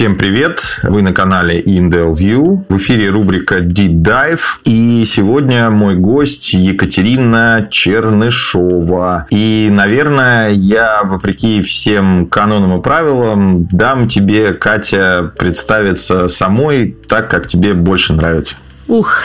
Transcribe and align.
Всем 0.00 0.16
привет! 0.16 0.80
Вы 0.82 1.02
на 1.02 1.12
канале 1.12 1.60
Indel 1.60 2.14
View. 2.14 2.64
В 2.70 2.78
эфире 2.78 3.10
рубрика 3.10 3.58
Deep 3.58 4.00
Dive. 4.00 4.40
И 4.64 5.04
сегодня 5.04 5.68
мой 5.68 5.94
гость 5.94 6.54
Екатерина 6.54 7.68
Чернышова. 7.70 9.26
И, 9.28 9.68
наверное, 9.70 10.52
я, 10.52 11.02
вопреки 11.04 11.60
всем 11.60 12.28
канонам 12.28 12.78
и 12.78 12.82
правилам, 12.82 13.68
дам 13.70 14.08
тебе, 14.08 14.54
Катя, 14.54 15.34
представиться 15.38 16.28
самой 16.28 16.96
так, 17.06 17.28
как 17.28 17.46
тебе 17.46 17.74
больше 17.74 18.14
нравится. 18.14 18.56
Ух, 18.88 19.18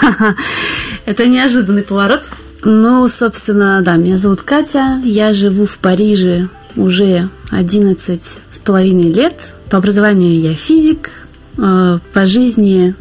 это 1.06 1.26
неожиданный 1.26 1.82
поворот. 1.82 2.22
Ну, 2.62 3.08
собственно, 3.08 3.82
да, 3.82 3.96
меня 3.96 4.16
зовут 4.16 4.42
Катя, 4.42 5.00
я 5.02 5.34
живу 5.34 5.66
в 5.66 5.78
Париже 5.78 6.46
уже 6.76 7.28
11 7.54 8.38
с 8.50 8.58
половиной 8.58 9.12
лет. 9.12 9.54
По 9.70 9.78
образованию 9.78 10.40
я 10.40 10.54
физик, 10.54 11.10
э, 11.58 11.98
по 12.12 12.26
жизни 12.26 12.94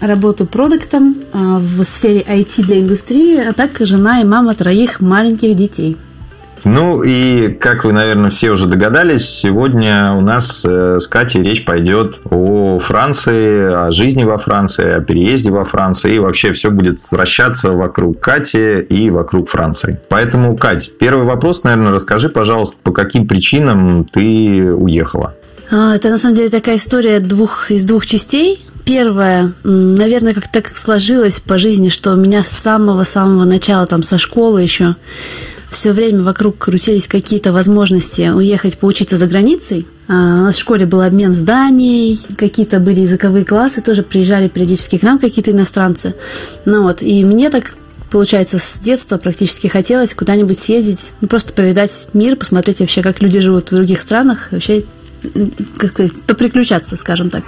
работаю 0.00 0.48
продуктом 0.48 1.16
э, 1.32 1.38
в 1.58 1.84
сфере 1.84 2.20
IT 2.20 2.62
для 2.62 2.80
индустрии, 2.80 3.38
а 3.38 3.52
так 3.52 3.70
жена 3.80 4.20
и 4.20 4.24
мама 4.24 4.54
троих 4.54 5.00
маленьких 5.00 5.54
детей– 5.54 5.96
ну 6.64 7.02
и, 7.02 7.48
как 7.48 7.84
вы, 7.84 7.92
наверное, 7.92 8.30
все 8.30 8.50
уже 8.50 8.66
догадались, 8.66 9.28
сегодня 9.28 10.12
у 10.12 10.20
нас 10.20 10.64
э, 10.68 10.98
с 11.00 11.06
Катей 11.06 11.42
речь 11.42 11.64
пойдет 11.64 12.20
о 12.30 12.78
Франции, 12.78 13.86
о 13.86 13.90
жизни 13.90 14.24
во 14.24 14.38
Франции, 14.38 14.92
о 14.92 15.00
переезде 15.00 15.50
во 15.50 15.64
Францию. 15.64 16.14
И 16.14 16.18
вообще 16.18 16.52
все 16.52 16.70
будет 16.70 16.98
вращаться 17.10 17.70
вокруг 17.72 18.20
Кати 18.20 18.80
и 18.80 19.10
вокруг 19.10 19.48
Франции. 19.48 19.98
Поэтому, 20.08 20.56
Кать, 20.56 20.90
первый 20.98 21.24
вопрос, 21.24 21.64
наверное, 21.64 21.92
расскажи, 21.92 22.28
пожалуйста, 22.28 22.80
по 22.82 22.92
каким 22.92 23.26
причинам 23.26 24.04
ты 24.04 24.72
уехала? 24.72 25.34
А, 25.70 25.94
это 25.94 26.08
на 26.08 26.18
самом 26.18 26.36
деле 26.36 26.48
такая 26.48 26.76
история 26.76 27.20
двух, 27.20 27.70
из 27.70 27.84
двух 27.84 28.06
частей. 28.06 28.64
Первое, 28.84 29.52
наверное, 29.64 30.32
как 30.32 30.50
так 30.50 30.76
сложилось 30.76 31.40
по 31.40 31.58
жизни, 31.58 31.90
что 31.90 32.12
у 32.12 32.16
меня 32.16 32.42
с 32.42 32.48
самого-самого 32.48 33.44
начала, 33.44 33.84
там, 33.84 34.02
со 34.02 34.16
школы 34.16 34.62
еще, 34.62 34.96
все 35.70 35.92
время 35.92 36.22
вокруг 36.22 36.58
крутились 36.58 37.06
какие-то 37.06 37.52
возможности 37.52 38.30
уехать 38.30 38.78
поучиться 38.78 39.16
за 39.16 39.26
границей. 39.26 39.86
А, 40.08 40.12
у 40.12 40.44
нас 40.44 40.56
в 40.56 40.60
школе 40.60 40.86
был 40.86 41.02
обмен 41.02 41.34
зданий, 41.34 42.18
какие-то 42.36 42.80
были 42.80 43.00
языковые 43.00 43.44
классы, 43.44 43.82
тоже 43.82 44.02
приезжали 44.02 44.48
периодически 44.48 44.98
к 44.98 45.02
нам 45.02 45.18
какие-то 45.18 45.50
иностранцы. 45.50 46.14
Ну 46.64 46.84
вот, 46.84 47.02
и 47.02 47.24
мне 47.24 47.50
так 47.50 47.74
получается, 48.10 48.58
с 48.58 48.78
детства 48.78 49.18
практически 49.18 49.66
хотелось 49.66 50.14
куда-нибудь 50.14 50.58
съездить, 50.58 51.12
ну, 51.20 51.28
просто 51.28 51.52
повидать 51.52 52.08
мир, 52.14 52.36
посмотреть 52.36 52.80
вообще, 52.80 53.02
как 53.02 53.20
люди 53.20 53.38
живут 53.38 53.70
в 53.70 53.74
других 53.74 54.00
странах, 54.00 54.48
вообще 54.50 54.84
как 55.78 55.90
сказать, 55.90 56.12
поприключаться, 56.26 56.96
скажем 56.96 57.30
так. 57.30 57.44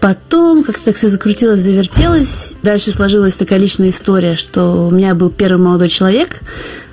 Потом 0.00 0.64
как-то 0.64 0.92
все 0.92 1.08
закрутилось, 1.08 1.60
завертелось. 1.60 2.56
Дальше 2.62 2.90
сложилась 2.92 3.36
такая 3.36 3.58
личная 3.58 3.90
история, 3.90 4.36
что 4.36 4.86
у 4.88 4.90
меня 4.90 5.14
был 5.14 5.30
первый 5.30 5.62
молодой 5.62 5.88
человек, 5.88 6.42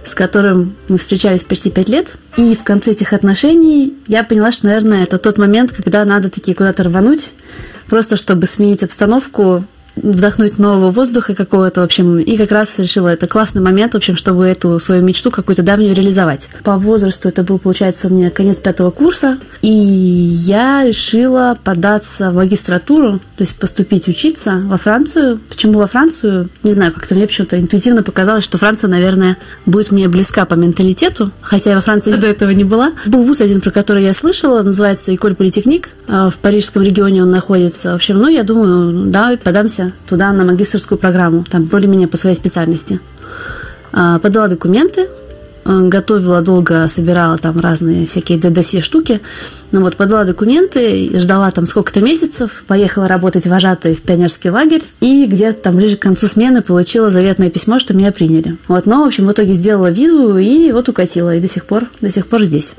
с 0.06 0.16
которым 0.16 0.76
мы 0.88 0.98
встречались 0.98 1.44
почти 1.44 1.70
пять 1.70 1.90
лет. 1.90 2.14
И 2.38 2.56
в 2.56 2.64
конце 2.64 2.92
этих 2.92 3.14
отношений 3.14 3.94
я 4.08 4.24
поняла, 4.24 4.52
что, 4.52 4.68
наверное, 4.68 5.04
это 5.04 5.18
тот 5.18 5.38
момент, 5.38 5.72
когда 5.72 6.06
надо 6.06 6.30
таки 6.30 6.54
куда-то 6.54 6.84
рвануть, 6.84 7.34
просто 7.90 8.16
чтобы 8.16 8.48
сменить 8.48 8.84
обстановку, 8.84 9.66
вдохнуть 9.96 10.58
нового 10.58 10.92
воздуха 10.92 11.36
какого-то, 11.36 11.82
в 11.82 11.84
общем, 11.84 12.20
и 12.20 12.38
как 12.38 12.52
раз 12.52 12.80
решила, 12.80 13.10
это 13.10 13.28
классный 13.28 13.62
момент, 13.62 13.94
в 13.94 13.98
общем, 13.98 14.16
чтобы 14.16 14.46
эту 14.46 14.80
свою 14.80 15.04
мечту 15.04 15.32
какую-то 15.32 15.64
давнюю 15.64 15.94
реализовать. 15.94 16.50
По 16.64 16.78
возрасту 16.78 17.30
это 17.30 17.44
был, 17.44 17.60
получается, 17.60 18.08
у 18.08 18.12
меня 18.12 18.30
конец 18.30 18.60
пятого 18.60 18.92
курса, 18.92 19.38
и 19.62 19.70
я 19.70 20.84
решила 20.86 21.58
податься 21.64 22.32
в 22.32 22.36
магистратуру, 22.36 23.20
то 23.38 23.44
есть 23.44 23.56
поступить 23.60 24.08
учиться 24.08 24.62
во 24.66 24.78
Францию. 24.78 25.40
Почему 25.50 25.80
во 25.80 25.88
Францию? 25.88 26.50
Не 26.64 26.74
знаю, 26.74 26.94
как-то 26.94 27.16
мне 27.16 27.28
почему-то 27.28 27.60
интуитивно 27.60 28.04
показалось, 28.04 28.44
что 28.44 28.58
Франция, 28.58 28.90
наверное, 28.90 29.38
будет 29.66 29.92
мне 29.92 30.08
близка 30.08 30.46
по 30.46 30.56
менталитету, 30.56 31.32
хотя 31.42 31.72
я 31.72 31.76
во 31.76 31.82
Франции 31.82 32.12
до 32.12 32.28
этого 32.28 32.52
не 32.52 32.64
была. 32.64 32.92
Был 33.06 33.24
вуз 33.24 33.42
один, 33.42 33.62
про 33.62 33.72
который 33.72 34.04
я 34.04 34.14
слышала, 34.14 34.62
называется 34.62 35.14
Эколь 35.14 35.36
Политехник, 35.36 35.90
а, 36.08 36.30
в 36.30 36.38
парижском 36.38 36.84
регионе 36.84 37.24
он 37.24 37.32
находится. 37.32 37.92
В 37.92 37.96
общем, 37.96 38.18
ну, 38.18 38.28
я 38.28 38.44
думаю, 38.44 39.12
да, 39.12 39.38
подамся 39.42 39.81
туда 40.08 40.32
на 40.34 40.44
магистрскую 40.44 40.98
программу, 40.98 41.44
там 41.50 41.64
более-менее 41.66 42.08
по 42.08 42.18
своей 42.18 42.36
специальности. 42.36 43.00
А, 43.94 44.20
подала 44.20 44.48
документы, 44.48 45.08
э, 45.66 45.88
готовила 45.88 46.42
долго, 46.42 46.88
собирала 46.90 47.38
там 47.38 47.60
разные 47.60 48.08
всякие 48.08 48.40
досье 48.40 48.82
штуки. 48.82 49.22
Ну 49.72 49.82
вот, 49.82 49.98
подала 49.98 50.24
документы, 50.24 51.12
ждала 51.20 51.52
там 51.52 51.68
сколько-то 51.68 52.02
месяцев, 52.02 52.64
поехала 52.68 53.08
работать 53.08 53.48
вожатой 53.48 53.96
в 53.96 54.02
пионерский 54.02 54.50
лагерь, 54.50 54.84
и 55.02 55.26
где-то 55.26 55.62
там 55.62 55.76
ближе 55.76 55.98
к 55.98 56.02
концу 56.02 56.28
смены 56.28 56.62
получила 56.62 57.12
заветное 57.12 57.50
письмо, 57.50 57.80
что 57.80 57.94
меня 57.94 58.12
приняли. 58.12 58.58
Вот, 58.68 58.86
но, 58.86 59.04
в 59.04 59.08
общем, 59.08 59.28
в 59.28 59.32
итоге 59.32 59.54
сделала 59.54 59.92
визу 59.92 60.38
и 60.38 60.72
вот 60.72 60.90
укатила, 60.90 61.36
и 61.36 61.42
до 61.42 61.48
сих 61.48 61.66
пор, 61.66 61.86
до 62.00 62.10
сих 62.10 62.28
пор 62.28 62.44
здесь. 62.44 62.74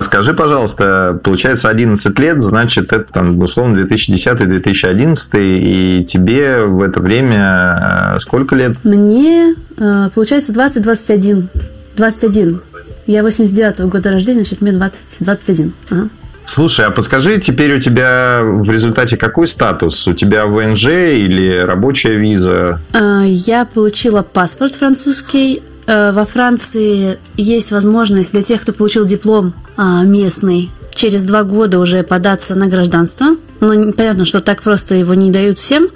Скажи, 0.00 0.32
пожалуйста, 0.32 1.18
получается 1.24 1.68
11 1.68 2.18
лет, 2.18 2.40
значит, 2.40 2.92
это 2.92 3.12
там, 3.12 3.38
условно, 3.38 3.78
2010-2011, 3.80 5.16
и 5.34 6.04
тебе 6.04 6.62
в 6.62 6.82
это 6.82 7.00
время 7.00 8.14
э, 8.14 8.18
сколько 8.20 8.54
лет? 8.54 8.76
Мне, 8.84 9.54
э, 9.76 10.08
получается, 10.14 10.52
20-21. 10.52 11.48
21. 11.96 12.60
Я 13.06 13.22
89-го 13.22 13.88
года 13.88 14.12
рождения, 14.12 14.40
значит, 14.40 14.60
мне 14.60 14.72
20, 14.72 15.00
21. 15.20 15.72
Ага. 15.90 16.08
Слушай, 16.44 16.86
а 16.86 16.90
подскажи, 16.90 17.38
теперь 17.38 17.76
у 17.76 17.78
тебя 17.78 18.40
в 18.42 18.70
результате 18.70 19.16
какой 19.16 19.46
статус? 19.46 20.08
У 20.08 20.14
тебя 20.14 20.46
ВНЖ 20.46 20.86
или 20.86 21.58
рабочая 21.58 22.14
виза? 22.14 22.80
Э, 22.94 23.22
я 23.26 23.64
получила 23.66 24.22
паспорт 24.22 24.74
французский, 24.74 25.62
во 25.88 26.24
Франции 26.26 27.18
есть 27.36 27.70
возможность 27.72 28.32
для 28.32 28.42
тех, 28.42 28.60
кто 28.62 28.72
получил 28.72 29.06
диплом 29.06 29.54
а, 29.76 30.04
местный, 30.04 30.70
через 30.94 31.24
два 31.24 31.44
года 31.44 31.78
уже 31.78 32.02
податься 32.02 32.54
на 32.54 32.66
гражданство. 32.66 33.36
Ну, 33.60 33.92
понятно, 33.92 34.24
что 34.24 34.40
так 34.40 34.62
просто 34.62 34.96
его 34.96 35.14
не 35.14 35.30
дают 35.30 35.58
всем. 35.58 35.88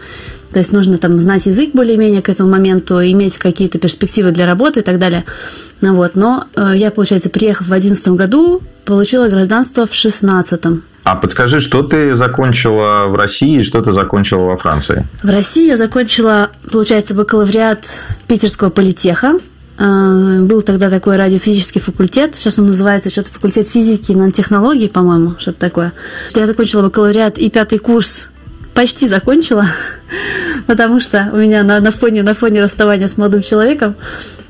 То 0.53 0.59
есть 0.59 0.73
нужно 0.73 0.99
там 0.99 1.19
знать 1.19 1.47
язык 1.47 1.71
более-менее 1.73 2.23
к 2.23 2.29
этому 2.29 2.51
моменту, 2.51 3.01
иметь 3.03 3.39
какие-то 3.39 3.79
перспективы 3.79 4.31
для 4.31 4.47
работы 4.47 4.81
и 4.81 4.83
так 4.83 4.99
далее. 4.99 5.25
Ну, 5.81 5.97
вот. 5.97 6.15
Но 6.15 6.45
э, 6.55 6.73
я, 6.77 6.91
получается, 6.91 7.31
приехав 7.31 7.67
в 7.67 7.71
2011 7.71 8.09
году, 8.09 8.63
получила 8.85 9.29
гражданство 9.29 9.87
в 9.87 9.91
2016. 9.91 10.83
А 11.05 11.17
подскажи, 11.17 11.61
что 11.61 11.83
ты 11.83 12.15
закончила 12.15 13.07
в 13.09 13.17
России 13.17 13.59
и 13.59 13.63
что 13.63 13.81
ты 13.81 13.91
закончила 13.93 14.45
во 14.45 14.57
Франции? 14.57 15.05
В 15.23 15.31
России 15.31 15.67
я 15.67 15.77
закончила, 15.77 16.51
получается, 16.71 17.15
бакалавриат 17.15 17.87
Питерского 18.29 18.71
политеха 18.71 19.41
был 19.79 20.63
тогда 20.63 20.91
такой 20.91 21.17
радиофизический 21.17 21.81
факультет, 21.81 22.35
сейчас 22.35 22.59
он 22.59 22.67
называется 22.67 23.11
что-то 23.11 23.31
факультет 23.31 23.69
физики 23.69 24.13
и 24.13 24.15
нанотехнологий, 24.15 24.91
по-моему, 24.91 25.35
что-то 25.39 25.59
такое. 25.59 25.93
Я 26.35 26.47
закончила 26.47 26.83
бакалавриат 26.83 27.39
и 27.39 27.51
пятый 27.51 27.79
курс 27.79 28.29
почти 28.75 29.07
закончила, 29.07 29.67
потому 30.67 31.01
что 31.01 31.31
у 31.33 31.37
меня 31.37 31.63
на, 31.63 31.81
на, 31.81 31.91
фоне, 31.91 32.23
на 32.23 32.35
фоне 32.35 32.63
расставания 32.63 33.09
с 33.09 33.17
молодым 33.17 33.43
человеком 33.43 33.95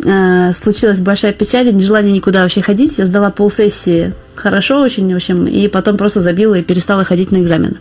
э, 0.05 0.53
случилась 0.55 1.01
большая 1.01 1.33
печаль, 1.33 1.73
нежелание 1.73 2.13
никуда 2.13 2.43
вообще 2.43 2.63
ходить. 2.63 2.99
Я 2.99 3.07
сдала 3.07 3.31
полсессии 3.31 4.15
хорошо 4.35 4.81
очень, 4.81 5.13
в 5.13 5.17
общем, 5.17 5.47
и 5.47 5.69
потом 5.69 5.97
просто 5.97 6.21
забила 6.21 6.55
и 6.55 6.63
перестала 6.63 7.05
ходить 7.05 7.33
на 7.33 7.43
экзамены. 7.43 7.77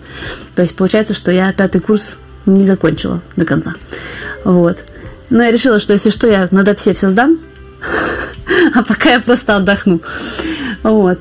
То 0.55 0.61
есть 0.61 0.75
получается, 0.75 1.13
что 1.13 1.31
я 1.31 1.51
пятый 1.53 1.81
курс 1.81 2.17
не 2.45 2.65
закончила 2.65 3.21
до 3.35 3.45
конца. 3.45 3.73
Вот. 4.43 4.83
Но 5.31 5.43
я 5.43 5.51
решила, 5.51 5.79
что 5.79 5.93
если 5.93 6.11
что, 6.11 6.27
я 6.27 6.47
на 6.51 6.63
допсе 6.63 6.93
все 6.93 7.09
сдам, 7.09 7.39
а 8.75 8.83
пока 8.83 9.11
я 9.11 9.19
просто 9.19 9.55
отдохну. 9.55 10.01
Вот. 10.83 11.19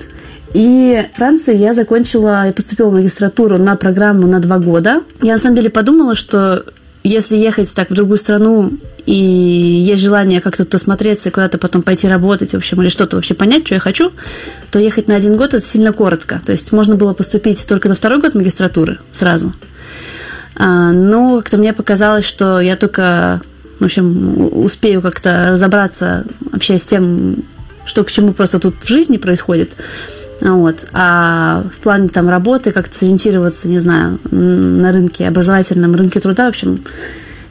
И 0.52 1.06
в 1.14 1.16
Франции 1.16 1.56
я 1.56 1.74
закончила 1.74 2.48
и 2.48 2.52
поступила 2.52 2.90
в 2.90 2.94
магистратуру 2.94 3.56
на 3.56 3.76
программу 3.76 4.26
на 4.26 4.40
два 4.40 4.58
года. 4.58 5.02
Я 5.22 5.34
на 5.34 5.38
самом 5.38 5.56
деле 5.56 5.70
подумала, 5.70 6.16
что 6.16 6.64
если 7.04 7.36
ехать 7.36 7.72
так 7.74 7.88
в 7.88 7.94
другую 7.94 8.18
страну 8.18 8.72
и 9.06 9.14
есть 9.14 10.02
желание 10.02 10.40
как-то 10.40 10.64
тут 10.64 10.74
осмотреться 10.74 11.28
и 11.28 11.32
куда-то 11.32 11.58
потом 11.58 11.82
пойти 11.82 12.08
работать, 12.08 12.50
в 12.50 12.56
общем, 12.56 12.82
или 12.82 12.88
что-то 12.88 13.16
вообще 13.16 13.34
понять, 13.34 13.64
что 13.64 13.74
я 13.74 13.80
хочу, 13.80 14.12
то 14.72 14.80
ехать 14.80 15.06
на 15.06 15.14
один 15.14 15.36
год 15.36 15.54
это 15.54 15.64
сильно 15.64 15.92
коротко. 15.92 16.40
То 16.44 16.50
есть 16.50 16.72
можно 16.72 16.96
было 16.96 17.14
поступить 17.14 17.64
только 17.66 17.88
на 17.88 17.94
второй 17.94 18.20
год 18.20 18.34
магистратуры 18.34 18.98
сразу. 19.12 19.54
А, 20.56 20.92
но 20.92 21.38
как-то 21.38 21.58
мне 21.58 21.72
показалось, 21.72 22.24
что 22.24 22.60
я 22.60 22.76
только 22.76 23.40
в 23.80 23.84
общем, 23.84 24.62
успею 24.62 25.02
как-то 25.02 25.48
разобраться 25.50 26.24
вообще 26.52 26.78
с 26.78 26.86
тем, 26.86 27.36
что 27.86 28.04
к 28.04 28.12
чему 28.12 28.32
просто 28.32 28.60
тут 28.60 28.74
в 28.80 28.88
жизни 28.88 29.16
происходит. 29.16 29.72
Вот. 30.40 30.76
А 30.92 31.64
в 31.74 31.82
плане 31.82 32.08
там 32.08 32.28
работы, 32.28 32.70
как-то 32.70 32.96
сориентироваться, 32.96 33.68
не 33.68 33.80
знаю, 33.80 34.18
на 34.30 34.92
рынке, 34.92 35.26
образовательном 35.26 35.94
рынке 35.94 36.20
труда, 36.20 36.46
в 36.46 36.50
общем, 36.50 36.84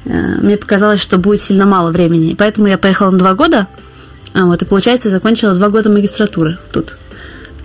э, 0.06 0.12
мне 0.42 0.58
показалось, 0.58 1.02
что 1.02 1.18
будет 1.18 1.42
сильно 1.42 1.66
мало 1.66 1.92
времени. 1.92 2.36
Поэтому 2.38 2.68
я 2.68 2.78
поехала 2.78 3.12
на 3.12 3.18
два 3.18 3.34
года, 3.34 3.68
вот, 4.34 4.62
и 4.62 4.66
получается, 4.66 5.10
закончила 5.10 5.56
два 5.56 5.70
года 5.70 5.90
магистратуры 5.90 6.58
тут. 6.72 6.98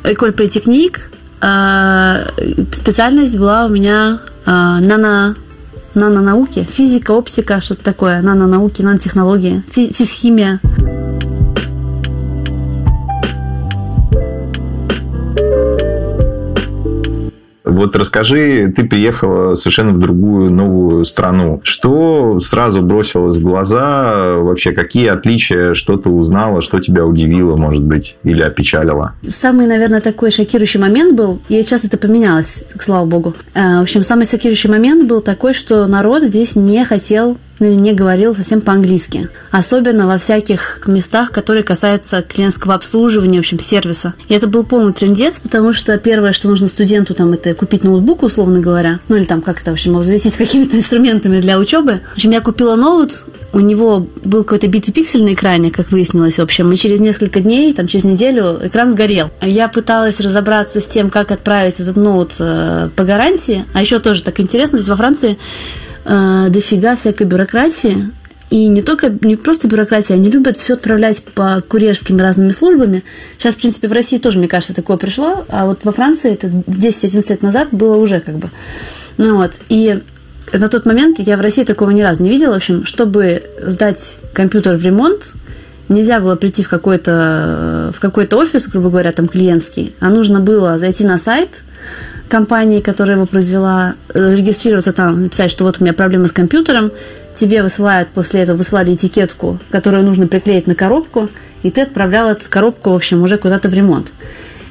Эколь 0.04 0.32
Политехник, 0.32 1.10
э, 1.40 2.26
специальность 2.72 3.38
была 3.38 3.66
у 3.66 3.68
меня 3.68 4.20
э, 4.44 4.50
нано, 4.50 5.36
нанонауки, 5.94 6.64
физика, 6.64 7.12
оптика, 7.12 7.60
что-то 7.60 7.84
такое, 7.84 8.22
нанонауки, 8.22 8.82
нанотехнологии, 8.82 9.62
физхимия. 9.70 10.60
Вот 17.74 17.96
расскажи, 17.96 18.72
ты 18.74 18.84
приехала 18.84 19.56
совершенно 19.56 19.92
в 19.92 19.98
другую 19.98 20.50
новую 20.50 21.04
страну. 21.04 21.60
Что 21.64 22.38
сразу 22.40 22.82
бросилось 22.82 23.36
в 23.36 23.42
глаза? 23.42 24.36
Вообще, 24.36 24.72
какие 24.72 25.08
отличия? 25.08 25.74
Что 25.74 25.96
ты 25.96 26.08
узнала? 26.08 26.62
Что 26.62 26.78
тебя 26.78 27.04
удивило, 27.04 27.56
может 27.56 27.82
быть, 27.82 28.16
или 28.22 28.42
опечалило? 28.42 29.14
Самый, 29.28 29.66
наверное, 29.66 30.00
такой 30.00 30.30
шокирующий 30.30 30.78
момент 30.78 31.16
был, 31.16 31.40
и 31.48 31.62
сейчас 31.62 31.84
это 31.84 31.96
поменялось, 31.98 32.64
слава 32.78 33.06
богу. 33.06 33.34
Э, 33.54 33.80
в 33.80 33.82
общем, 33.82 34.04
самый 34.04 34.26
шокирующий 34.26 34.70
момент 34.70 35.08
был 35.08 35.20
такой, 35.20 35.52
что 35.52 35.86
народ 35.86 36.22
здесь 36.22 36.54
не 36.54 36.84
хотел 36.84 37.36
не 37.60 37.92
говорил 37.92 38.34
совсем 38.34 38.60
по-английски. 38.60 39.28
Особенно 39.50 40.06
во 40.06 40.18
всяких 40.18 40.80
местах, 40.86 41.30
которые 41.30 41.62
касаются 41.62 42.22
клиентского 42.22 42.74
обслуживания, 42.74 43.38
в 43.38 43.40
общем, 43.40 43.58
сервиса. 43.58 44.14
И 44.28 44.34
это 44.34 44.48
был 44.48 44.64
полный 44.64 44.92
трендец, 44.92 45.40
потому 45.40 45.72
что 45.72 45.96
первое, 45.98 46.32
что 46.32 46.48
нужно 46.48 46.68
студенту, 46.68 47.14
там, 47.14 47.32
это 47.32 47.54
купить 47.54 47.84
ноутбук, 47.84 48.22
условно 48.22 48.60
говоря. 48.60 49.00
Ну, 49.08 49.16
или 49.16 49.24
там 49.24 49.42
как-то, 49.42 49.70
в 49.70 49.74
общем, 49.74 49.96
обзавестись 49.96 50.32
какими-то 50.36 50.76
инструментами 50.76 51.40
для 51.40 51.58
учебы. 51.58 52.00
В 52.12 52.16
общем, 52.16 52.30
я 52.30 52.40
купила 52.40 52.76
ноут, 52.76 53.24
у 53.54 53.60
него 53.60 54.06
был 54.24 54.42
какой-то 54.42 54.66
битый 54.66 54.92
пиксель 54.92 55.22
на 55.22 55.32
экране, 55.32 55.70
как 55.70 55.92
выяснилось, 55.92 56.38
в 56.38 56.42
общем, 56.42 56.72
и 56.72 56.76
через 56.76 57.00
несколько 57.00 57.40
дней, 57.40 57.72
там, 57.72 57.86
через 57.86 58.04
неделю 58.04 58.58
экран 58.62 58.90
сгорел. 58.90 59.30
Я 59.40 59.68
пыталась 59.68 60.18
разобраться 60.20 60.80
с 60.80 60.86
тем, 60.86 61.08
как 61.08 61.30
отправить 61.30 61.78
этот 61.78 61.96
ноут 61.96 62.34
э, 62.40 62.88
по 62.96 63.04
гарантии, 63.04 63.64
а 63.72 63.80
еще 63.80 64.00
тоже 64.00 64.24
так 64.24 64.40
интересно, 64.40 64.78
то 64.78 64.80
есть 64.80 64.88
во 64.88 64.96
Франции 64.96 65.38
э, 66.04 66.46
дофига 66.50 66.96
всякой 66.96 67.26
бюрократии. 67.26 68.10
И 68.50 68.68
не 68.68 68.82
только, 68.82 69.10
не 69.22 69.36
просто 69.36 69.66
бюрократия, 69.66 70.14
они 70.14 70.30
любят 70.30 70.56
все 70.56 70.74
отправлять 70.74 71.24
по 71.24 71.62
курьерскими 71.66 72.20
разными 72.20 72.50
службами. 72.50 73.02
Сейчас, 73.38 73.54
в 73.54 73.58
принципе, 73.58 73.88
в 73.88 73.92
России 73.92 74.18
тоже, 74.18 74.38
мне 74.38 74.48
кажется, 74.48 74.74
такое 74.74 74.96
пришло, 74.96 75.44
а 75.48 75.66
вот 75.66 75.80
во 75.84 75.92
Франции 75.92 76.32
это 76.32 76.48
10-11 76.48 77.30
лет 77.30 77.42
назад 77.42 77.68
было 77.72 77.96
уже 77.96 78.20
как 78.20 78.36
бы. 78.36 78.50
Ну 79.16 79.36
вот, 79.36 79.60
и 79.68 80.00
на 80.52 80.68
тот 80.68 80.86
момент 80.86 81.18
я 81.18 81.36
в 81.36 81.40
России 81.40 81.64
такого 81.64 81.90
ни 81.90 82.02
разу 82.02 82.22
не 82.22 82.30
видела. 82.30 82.52
В 82.52 82.56
общем, 82.56 82.84
чтобы 82.84 83.42
сдать 83.60 84.18
компьютер 84.32 84.76
в 84.76 84.84
ремонт, 84.84 85.32
нельзя 85.88 86.20
было 86.20 86.36
прийти 86.36 86.62
в 86.62 86.68
какой-то 86.68 87.92
в 87.96 87.98
какой-то 87.98 88.36
офис, 88.36 88.68
грубо 88.68 88.90
говоря, 88.90 89.10
там 89.10 89.26
клиентский, 89.26 89.94
а 90.00 90.10
нужно 90.10 90.40
было 90.40 90.78
зайти 90.78 91.04
на 91.04 91.18
сайт– 91.18 91.62
компании, 92.28 92.80
которая 92.80 93.16
его 93.16 93.26
произвела, 93.26 93.94
зарегистрироваться 94.12 94.92
там, 94.92 95.22
написать, 95.22 95.50
что 95.50 95.64
вот 95.64 95.78
у 95.80 95.84
меня 95.84 95.92
проблема 95.92 96.28
с 96.28 96.32
компьютером, 96.32 96.90
тебе 97.34 97.62
высылают 97.62 98.08
после 98.08 98.40
этого, 98.40 98.56
высылали 98.56 98.94
этикетку, 98.94 99.58
которую 99.70 100.04
нужно 100.04 100.26
приклеить 100.26 100.66
на 100.66 100.74
коробку, 100.74 101.28
и 101.62 101.70
ты 101.70 101.82
отправлял 101.82 102.28
эту 102.28 102.48
коробку, 102.48 102.90
в 102.90 102.94
общем, 102.94 103.22
уже 103.22 103.38
куда-то 103.38 103.68
в 103.68 103.74
ремонт. 103.74 104.12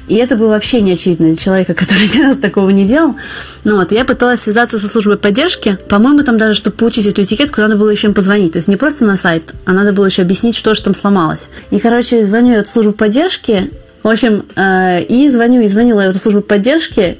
И 0.06 0.16
это 0.16 0.36
было 0.36 0.48
вообще 0.48 0.80
не 0.80 0.92
очевидно 0.92 1.28
для 1.28 1.36
человека, 1.36 1.74
который 1.74 2.08
ни 2.14 2.22
раз 2.22 2.36
такого 2.36 2.70
не 2.70 2.86
делал. 2.86 3.16
Ну 3.64 3.76
вот, 3.76 3.92
я 3.92 4.04
пыталась 4.04 4.40
связаться 4.40 4.78
со 4.78 4.88
службой 4.88 5.16
поддержки. 5.16 5.78
По-моему, 5.88 6.22
там 6.22 6.38
даже, 6.38 6.54
чтобы 6.54 6.76
получить 6.76 7.06
эту 7.06 7.22
этикетку, 7.22 7.60
надо 7.60 7.76
было 7.76 7.90
еще 7.90 8.08
им 8.08 8.14
позвонить. 8.14 8.52
То 8.52 8.58
есть 8.58 8.68
не 8.68 8.76
просто 8.76 9.04
на 9.04 9.16
сайт, 9.16 9.54
а 9.64 9.72
надо 9.72 9.92
было 9.92 10.06
еще 10.06 10.22
объяснить, 10.22 10.56
что 10.56 10.74
же 10.74 10.82
там 10.82 10.94
сломалось. 10.94 11.48
И, 11.70 11.78
короче, 11.78 12.22
звоню 12.24 12.54
я 12.54 12.64
в 12.64 12.68
службу 12.68 12.92
поддержки, 12.92 13.70
в 14.02 14.08
общем, 14.08 14.44
э, 14.54 15.02
и 15.04 15.30
звоню, 15.30 15.62
и 15.62 15.68
звонила 15.68 16.02
я 16.02 16.08
в 16.08 16.10
эту 16.10 16.18
службу 16.18 16.42
поддержки, 16.42 17.16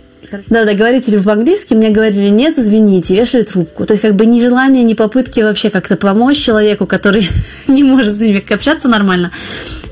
да, 0.49 0.65
да, 0.65 0.75
говорите 0.75 1.11
ли 1.11 1.19
вы 1.19 1.25
по-английски, 1.25 1.75
мне 1.75 1.91
говорили, 1.91 2.29
нет, 2.29 2.59
извините, 2.59 3.15
вешали 3.15 3.43
трубку. 3.43 3.87
То 3.87 3.93
есть 3.93 4.03
как 4.03 4.15
бы 4.15 4.27
ни 4.27 4.41
желания, 4.41 4.83
ни 4.83 4.95
попытки 4.95 5.41
вообще 5.41 5.71
как-то 5.71 5.97
помочь 5.97 6.39
человеку, 6.39 6.87
который 6.87 7.29
не 7.69 7.83
может 7.83 8.17
с 8.17 8.21
ними 8.21 8.45
общаться 8.53 8.89
нормально, 8.89 9.31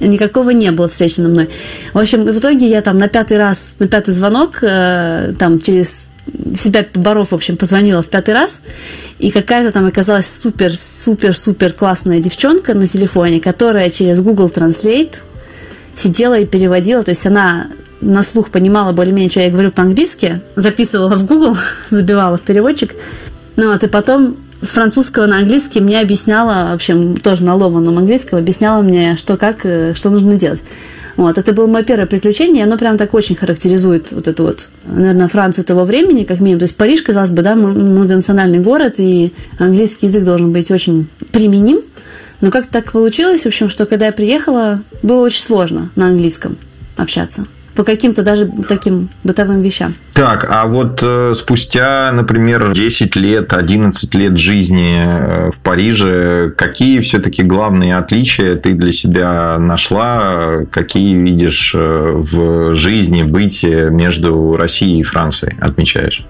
никакого 0.01 0.51
не 0.51 0.71
было 0.71 0.89
встречено 0.89 1.29
мной. 1.29 1.49
В 1.93 1.99
общем, 1.99 2.25
в 2.25 2.39
итоге 2.39 2.67
я 2.67 2.83
там 2.83 2.99
на 2.99 3.09
пятый 3.09 3.39
раз, 3.39 3.77
на 3.79 3.89
пятый 3.89 4.13
звонок, 4.13 4.59
э, 4.63 5.35
там 5.39 5.61
через 5.61 6.11
себя 6.55 6.85
поборов, 6.85 7.33
в 7.33 7.35
общем, 7.35 7.57
позвонила 7.57 8.03
в 8.03 8.09
пятый 8.09 8.35
раз, 8.35 8.63
и 9.19 9.31
какая-то 9.31 9.73
там 9.73 9.87
оказалась 9.87 10.27
супер-супер-супер 10.27 11.73
классная 11.73 12.21
девчонка 12.21 12.75
на 12.75 12.87
телефоне, 12.87 13.41
которая 13.41 13.91
через 13.91 14.21
Google 14.21 14.49
Translate 14.49 15.17
сидела 15.97 16.39
и 16.39 16.47
переводила, 16.47 17.03
то 17.03 17.11
есть 17.11 17.27
она 17.27 17.67
на 18.03 18.23
слух 18.23 18.51
понимала 18.51 18.93
более-менее, 18.93 19.31
что 19.31 19.41
я 19.41 19.51
говорю 19.51 19.71
по-английски, 19.71 20.41
записывала 20.57 21.17
в 21.17 21.25
Google, 21.25 21.57
забивала 21.91 22.37
в 22.37 22.43
переводчик. 22.43 22.95
Ну 23.57 23.73
вот, 23.73 23.83
и 23.83 23.89
потом 23.89 24.37
с 24.61 24.69
французского 24.69 25.27
на 25.27 25.39
английский 25.39 25.81
мне 25.81 26.01
объясняла, 26.01 26.71
в 26.71 26.75
общем, 26.75 27.17
тоже 27.17 27.43
на 27.43 27.55
ломаном 27.55 27.99
английском, 27.99 28.39
объясняла 28.39 28.83
мне, 28.83 29.17
что 29.17 29.37
как, 29.37 29.65
э, 29.65 29.95
что 29.95 30.11
нужно 30.11 30.35
делать. 30.35 30.63
Вот, 31.17 31.37
это 31.37 31.53
было 31.53 31.67
мое 31.67 31.83
первое 31.83 32.07
приключение, 32.07 32.63
и 32.63 32.67
оно 32.67 32.79
прям 32.79 32.97
так 32.97 33.13
очень 33.13 33.37
характеризует 33.37 34.13
вот 34.13 34.29
эту 34.29 34.45
вот, 34.45 34.69
наверное, 34.87 35.29
Францию 35.29 35.65
того 35.65 35.85
времени, 35.85 36.25
как 36.25 36.41
минимум. 36.41 36.61
То 36.61 36.65
есть 36.65 36.77
Париж, 36.77 37.03
казалось 37.03 37.31
бы, 37.31 37.43
да, 37.43 37.55
многонациональный 37.55 38.61
город, 38.61 38.95
и 38.99 39.33
английский 39.59 40.07
язык 40.07 40.25
должен 40.25 40.53
быть 40.53 40.71
очень 40.71 41.09
применим. 41.31 41.81
Но 42.41 42.51
как 42.51 42.67
так 42.67 42.93
получилось, 42.93 43.43
в 43.43 43.47
общем, 43.47 43.69
что 43.69 43.85
когда 43.85 44.07
я 44.07 44.13
приехала, 44.13 44.83
было 45.03 45.21
очень 45.21 45.43
сложно 45.43 45.91
на 45.97 46.07
английском 46.07 46.57
общаться 46.97 47.47
по 47.75 47.85
каким-то 47.85 48.23
даже 48.23 48.51
таким 48.69 49.09
бытовым 49.25 49.63
вещам. 49.63 49.95
Так, 50.13 50.47
а 50.51 50.67
вот 50.67 51.01
э, 51.03 51.33
спустя, 51.35 52.13
например, 52.13 52.73
10 52.73 53.17
лет, 53.17 53.53
11 53.53 54.15
лет 54.15 54.37
жизни 54.37 55.01
э, 55.05 55.51
в 55.51 55.59
Париже, 55.61 56.53
какие 56.57 57.01
все-таки 57.01 57.43
главные 57.43 57.97
отличия 57.97 58.57
ты 58.57 58.75
для 58.75 58.93
себя 58.93 59.59
нашла? 59.59 60.65
Какие 60.71 61.15
видишь 61.15 61.73
э, 61.75 62.13
в 62.15 62.75
жизни 62.75 63.23
бытие 63.23 63.91
между 63.91 64.57
Россией 64.57 65.01
и 65.01 65.03
Францией, 65.03 65.57
отмечаешь? 65.61 66.27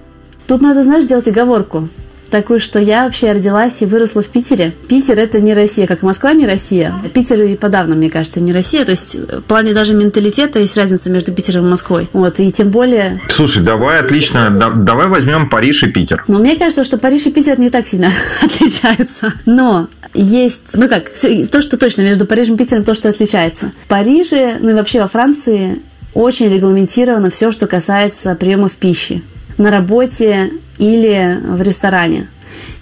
Тут 0.47 0.61
надо, 0.61 0.83
знаешь, 0.83 1.05
делать 1.05 1.27
оговорку 1.27 1.89
такую, 2.33 2.59
что 2.59 2.79
я 2.79 3.05
вообще 3.05 3.31
родилась 3.31 3.79
и 3.83 3.85
выросла 3.85 4.23
в 4.23 4.27
Питере. 4.27 4.73
Питер 4.87 5.19
это 5.19 5.39
не 5.39 5.53
Россия, 5.53 5.85
как 5.85 6.01
Москва 6.01 6.33
не 6.33 6.47
Россия. 6.47 6.91
Питер 7.13 7.39
и 7.43 7.55
подавно, 7.55 7.93
мне 7.93 8.09
кажется, 8.09 8.39
не 8.39 8.51
Россия. 8.51 8.85
То 8.85 8.91
есть 8.91 9.15
в 9.15 9.41
плане 9.41 9.73
даже 9.73 9.93
менталитета 9.93 10.57
есть 10.57 10.75
разница 10.75 11.11
между 11.11 11.31
Питером 11.31 11.67
и 11.67 11.69
Москвой. 11.69 12.09
Вот, 12.11 12.39
и 12.39 12.51
тем 12.51 12.69
более... 12.69 13.21
Слушай, 13.29 13.61
давай, 13.61 13.99
отлично. 13.99 14.49
Да, 14.49 14.71
давай 14.71 15.09
возьмем 15.09 15.47
Париж 15.47 15.83
и 15.83 15.87
Питер. 15.87 16.23
Ну, 16.27 16.39
мне 16.39 16.55
кажется, 16.55 16.83
что 16.83 16.97
Париж 16.97 17.27
и 17.27 17.31
Питер 17.31 17.59
не 17.59 17.69
так 17.69 17.85
сильно 17.85 18.11
отличаются. 18.41 19.31
Но 19.45 19.87
есть, 20.15 20.73
ну 20.73 20.89
как, 20.89 21.11
то, 21.51 21.61
что 21.61 21.77
точно 21.77 22.01
между 22.01 22.25
Парижем 22.25 22.55
и 22.55 22.57
Питером, 22.57 22.83
то, 22.83 22.95
что 22.95 23.09
отличается. 23.09 23.71
В 23.85 23.87
Париже, 23.87 24.57
ну 24.59 24.71
и 24.71 24.73
вообще 24.73 25.01
во 25.01 25.07
Франции 25.07 25.83
очень 26.15 26.51
регламентировано 26.51 27.29
все, 27.29 27.51
что 27.51 27.67
касается 27.67 28.33
приемов 28.33 28.71
пищи. 28.71 29.21
На 29.59 29.69
работе 29.69 30.49
или 30.77 31.39
в 31.43 31.61
ресторане. 31.61 32.27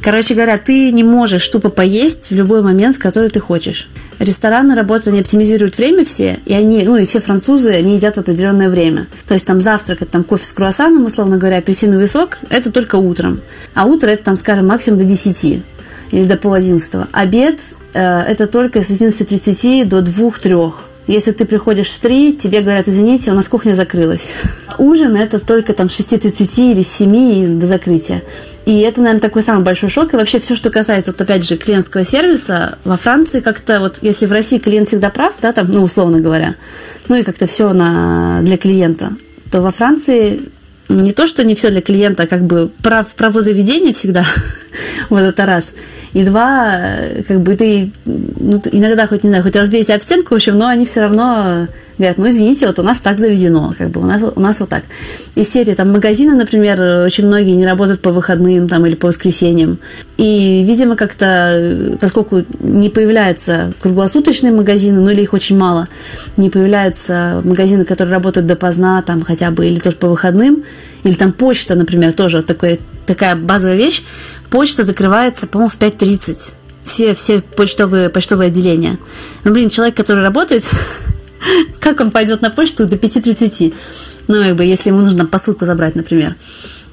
Короче 0.01 0.33
говоря, 0.33 0.57
ты 0.57 0.91
не 0.91 1.03
можешь 1.03 1.47
тупо 1.47 1.69
поесть 1.69 2.31
в 2.31 2.35
любой 2.35 2.61
момент, 2.61 2.97
который 2.97 3.29
ты 3.29 3.39
хочешь. 3.39 3.87
Рестораны 4.19 4.75
работают, 4.75 5.07
они 5.07 5.19
оптимизируют 5.19 5.77
время 5.77 6.05
все, 6.05 6.39
и 6.45 6.53
они, 6.53 6.83
ну 6.83 6.97
и 6.97 7.05
все 7.05 7.19
французы, 7.19 7.71
они 7.71 7.95
едят 7.95 8.15
в 8.15 8.19
определенное 8.19 8.69
время. 8.69 9.07
То 9.27 9.35
есть 9.35 9.45
там 9.45 9.61
завтрак, 9.61 10.01
это 10.01 10.11
там 10.11 10.23
кофе 10.23 10.45
с 10.45 10.53
круассаном, 10.53 11.05
условно 11.05 11.37
говоря, 11.37 11.57
апельсиновый 11.57 12.07
сок, 12.07 12.39
это 12.49 12.71
только 12.71 12.95
утром. 12.95 13.41
А 13.73 13.85
утро 13.85 14.09
это 14.09 14.23
там, 14.23 14.37
скажем, 14.37 14.67
максимум 14.67 14.99
до 14.99 15.05
10 15.05 15.63
или 16.11 16.23
до 16.25 16.35
пол 16.35 16.53
одиннадцатого. 16.53 17.07
Обед 17.11 17.59
э, 17.93 17.99
это 17.99 18.47
только 18.47 18.81
с 18.81 18.89
11.30 18.89 19.85
до 19.85 19.99
2-3. 19.99 20.73
Если 21.07 21.31
ты 21.31 21.45
приходишь 21.45 21.89
в 21.89 21.99
3, 21.99 22.37
тебе 22.37 22.61
говорят, 22.61 22.87
извините, 22.87 23.31
у 23.31 23.33
нас 23.33 23.47
кухня 23.47 23.73
закрылась. 23.73 24.29
Ужин 24.77 25.15
это 25.15 25.39
только 25.39 25.73
там 25.73 25.89
с 25.89 25.99
6.30 25.99 26.71
или 26.71 26.83
с 26.83 26.91
7 26.93 27.59
до 27.59 27.65
закрытия. 27.65 28.21
И 28.65 28.79
это, 28.81 29.01
наверное, 29.01 29.21
такой 29.21 29.41
самый 29.41 29.63
большой 29.63 29.89
шок. 29.89 30.13
И 30.13 30.17
вообще 30.17 30.39
все, 30.39 30.55
что 30.55 30.69
касается, 30.69 31.11
вот 31.11 31.19
опять 31.19 31.47
же, 31.47 31.57
клиентского 31.57 32.05
сервиса, 32.05 32.77
во 32.83 32.97
Франции 32.97 33.39
как-то 33.39 33.79
вот, 33.79 33.99
если 34.01 34.27
в 34.27 34.31
России 34.31 34.59
клиент 34.59 34.87
всегда 34.87 35.09
прав, 35.09 35.33
да, 35.41 35.51
там, 35.51 35.67
ну, 35.71 35.83
условно 35.83 36.19
говоря, 36.19 36.55
ну 37.07 37.15
и 37.15 37.23
как-то 37.23 37.47
все 37.47 37.73
на, 37.73 38.41
для 38.43 38.57
клиента, 38.57 39.09
то 39.49 39.61
во 39.61 39.71
Франции 39.71 40.51
не 40.87 41.13
то, 41.13 41.25
что 41.25 41.43
не 41.43 41.55
все 41.55 41.69
для 41.69 41.81
клиента, 41.81 42.23
а 42.23 42.27
как 42.27 42.43
бы 42.43 42.69
прав, 42.83 43.07
право 43.15 43.41
заведения 43.41 43.93
всегда, 43.93 44.25
вот 45.09 45.21
это 45.21 45.45
раз. 45.45 45.73
И 46.13 46.23
два, 46.23 46.75
э, 46.77 47.23
как 47.27 47.39
бы 47.41 47.55
ты, 47.55 47.91
ну, 48.05 48.61
иногда 48.71 49.07
хоть, 49.07 49.23
не 49.23 49.29
знаю, 49.29 49.43
хоть 49.43 49.55
разбейся 49.55 49.95
об 49.95 50.01
стенку, 50.01 50.33
в 50.33 50.37
общем, 50.37 50.57
но 50.57 50.67
они 50.67 50.85
все 50.85 51.01
равно 51.01 51.67
говорят, 51.97 52.17
ну, 52.17 52.29
извините, 52.29 52.67
вот 52.67 52.79
у 52.79 52.83
нас 52.83 52.99
так 52.99 53.19
заведено, 53.19 53.75
как 53.77 53.89
бы 53.89 54.01
у 54.01 54.05
нас, 54.05 54.21
у 54.35 54.39
нас 54.39 54.59
вот 54.59 54.69
так. 54.69 54.83
Из 55.35 55.47
серии, 55.47 55.73
там, 55.73 55.91
магазины, 55.91 56.35
например, 56.35 57.05
очень 57.05 57.27
многие 57.27 57.55
не 57.55 57.65
работают 57.65 58.01
по 58.01 58.11
выходным, 58.11 58.67
там, 58.67 58.85
или 58.85 58.95
по 58.95 59.07
воскресеньям. 59.07 59.77
И, 60.17 60.63
видимо, 60.67 60.95
как-то, 60.95 61.95
поскольку 62.01 62.43
не 62.59 62.89
появляются 62.89 63.73
круглосуточные 63.79 64.51
магазины, 64.51 64.99
ну, 64.99 65.09
или 65.11 65.21
их 65.21 65.33
очень 65.33 65.57
мало, 65.57 65.87
не 66.37 66.49
появляются 66.49 67.41
магазины, 67.43 67.85
которые 67.85 68.15
работают 68.15 68.47
допоздна, 68.47 69.01
там, 69.03 69.21
хотя 69.21 69.51
бы, 69.51 69.67
или 69.67 69.79
тоже 69.79 69.95
по 69.95 70.07
выходным, 70.07 70.63
или 71.03 71.13
там 71.13 71.31
почта, 71.31 71.75
например, 71.75 72.13
тоже 72.13 72.37
вот 72.37 72.45
такой, 72.45 72.79
такая 73.05 73.35
базовая 73.35 73.75
вещь. 73.75 74.03
Почта 74.49 74.83
закрывается, 74.83 75.47
по-моему, 75.47 75.69
в 75.69 75.77
5.30 75.77 76.53
все, 76.83 77.13
все 77.13 77.41
почтовые, 77.41 78.09
почтовые 78.09 78.47
отделения. 78.47 78.97
Ну, 79.43 79.53
блин, 79.53 79.69
человек, 79.69 79.95
который 79.95 80.23
работает 80.23 80.63
как 81.79 81.99
он 81.99 82.11
пойдет 82.11 82.41
на 82.41 82.49
почту 82.49 82.85
до 82.85 82.95
5.30? 82.95 83.73
Ну, 84.27 84.43
как 84.43 84.55
бы, 84.55 84.63
если 84.63 84.89
ему 84.89 85.01
нужно 85.01 85.25
посылку 85.25 85.65
забрать, 85.65 85.95
например. 85.95 86.35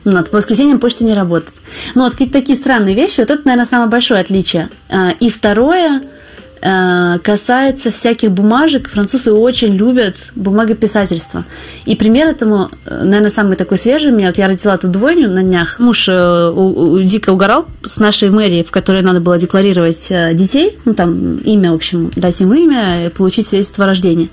Ну, 0.05 0.17
вот, 0.17 0.31
по 0.31 0.38
воскресеньям 0.38 0.79
почта 0.79 1.05
не 1.05 1.15
работает. 1.15 1.55
Ну, 1.95 2.03
вот 2.03 2.12
какие-то 2.12 2.35
такие 2.35 2.57
странные 2.57 2.95
вещи. 2.95 3.21
Вот 3.21 3.31
это, 3.31 3.43
наверное, 3.45 3.67
самое 3.67 3.91
большое 3.91 4.21
отличие. 4.21 4.71
А, 4.88 5.11
и 5.21 5.31
второе– 5.31 6.03
касается 6.61 7.91
всяких 7.91 8.31
бумажек. 8.31 8.88
Французы 8.88 9.33
очень 9.33 9.75
любят 9.75 10.33
бумагописательство. 10.35 11.45
И 11.85 11.97
пример 11.97 12.29
этому, 12.29 12.71
э, 12.87 13.03
наверное, 13.05 13.31
самый 13.31 13.57
такой 13.57 13.79
свежий 13.79 14.11
у 14.11 14.15
меня. 14.15 14.29
Вот 14.29 14.38
я 14.38 14.49
родила 14.49 14.77
тут 14.77 14.91
двойню 14.91 15.29
на 15.29 15.43
днях. 15.43 15.79
Муж 15.79 16.09
э, 16.09 16.50
у, 16.50 16.93
у, 16.93 17.03
дико 17.03 17.31
угорал 17.31 17.67
с 17.83 17.99
нашей 17.99 18.31
мэрии, 18.31 18.62
в 18.62 18.71
которой 18.71 19.03
надо 19.03 19.21
было 19.21 19.38
декларировать 19.38 20.12
детей. 20.35 20.79
Ну, 20.85 20.95
там 20.95 21.38
имя, 21.38 21.73
в 21.73 21.77
общем, 21.77 22.11
дать 22.17 22.41
им 22.41 22.53
имя 22.53 23.07
и 23.07 23.11
получить 23.11 23.47
свидетельство 23.47 23.85
о 23.85 23.88
рождении. 23.88 24.31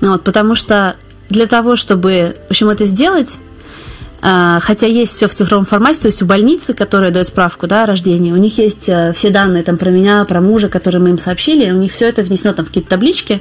Вот, 0.00 0.22
потому 0.22 0.54
что 0.54 0.96
для 1.28 1.46
того, 1.46 1.76
чтобы, 1.76 2.36
в 2.46 2.50
общем, 2.50 2.68
это 2.68 2.86
сделать, 2.86 3.40
хотя 4.60 4.86
есть 4.86 5.14
все 5.14 5.28
в 5.28 5.34
цифровом 5.34 5.66
формате, 5.66 6.00
то 6.00 6.08
есть 6.08 6.20
у 6.20 6.26
больницы, 6.26 6.74
которая 6.74 7.12
дает 7.12 7.28
справку 7.28 7.66
да, 7.66 7.84
о 7.84 7.86
рождении, 7.86 8.32
у 8.32 8.36
них 8.36 8.58
есть 8.58 8.88
э, 8.88 9.12
все 9.14 9.30
данные 9.30 9.62
там, 9.62 9.78
про 9.78 9.90
меня, 9.90 10.24
про 10.24 10.40
мужа, 10.40 10.68
которые 10.68 11.00
мы 11.00 11.10
им 11.10 11.18
сообщили, 11.18 11.70
у 11.70 11.76
них 11.76 11.92
все 11.92 12.08
это 12.08 12.22
внесено 12.22 12.52
там, 12.52 12.64
в 12.64 12.68
какие-то 12.68 12.90
таблички. 12.90 13.40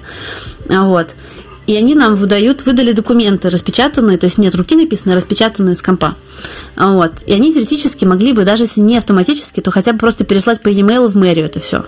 А, 0.69 0.85
вот. 0.85 1.15
И 1.67 1.75
они 1.75 1.95
нам 1.95 2.15
выдают, 2.15 2.65
выдали 2.65 2.91
документы 2.91 3.49
распечатанные, 3.49 4.17
то 4.17 4.25
есть 4.25 4.37
нет 4.37 4.53
руки 4.55 4.75
написанные, 4.75 5.17
распечатанные 5.17 5.75
с 5.75 5.81
компа. 5.81 6.15
А, 6.75 6.93
вот. 6.93 7.23
И 7.25 7.33
они 7.33 7.51
теоретически 7.51 8.05
могли 8.05 8.33
бы, 8.33 8.45
даже 8.45 8.63
если 8.63 8.81
не 8.81 8.97
автоматически, 8.97 9.61
то 9.61 9.71
хотя 9.71 9.93
бы 9.93 9.99
просто 9.99 10.25
переслать 10.25 10.61
по 10.61 10.69
e-mail 10.69 11.07
в 11.07 11.15
мэрию 11.15 11.45
это 11.45 11.59
все. 11.59 11.85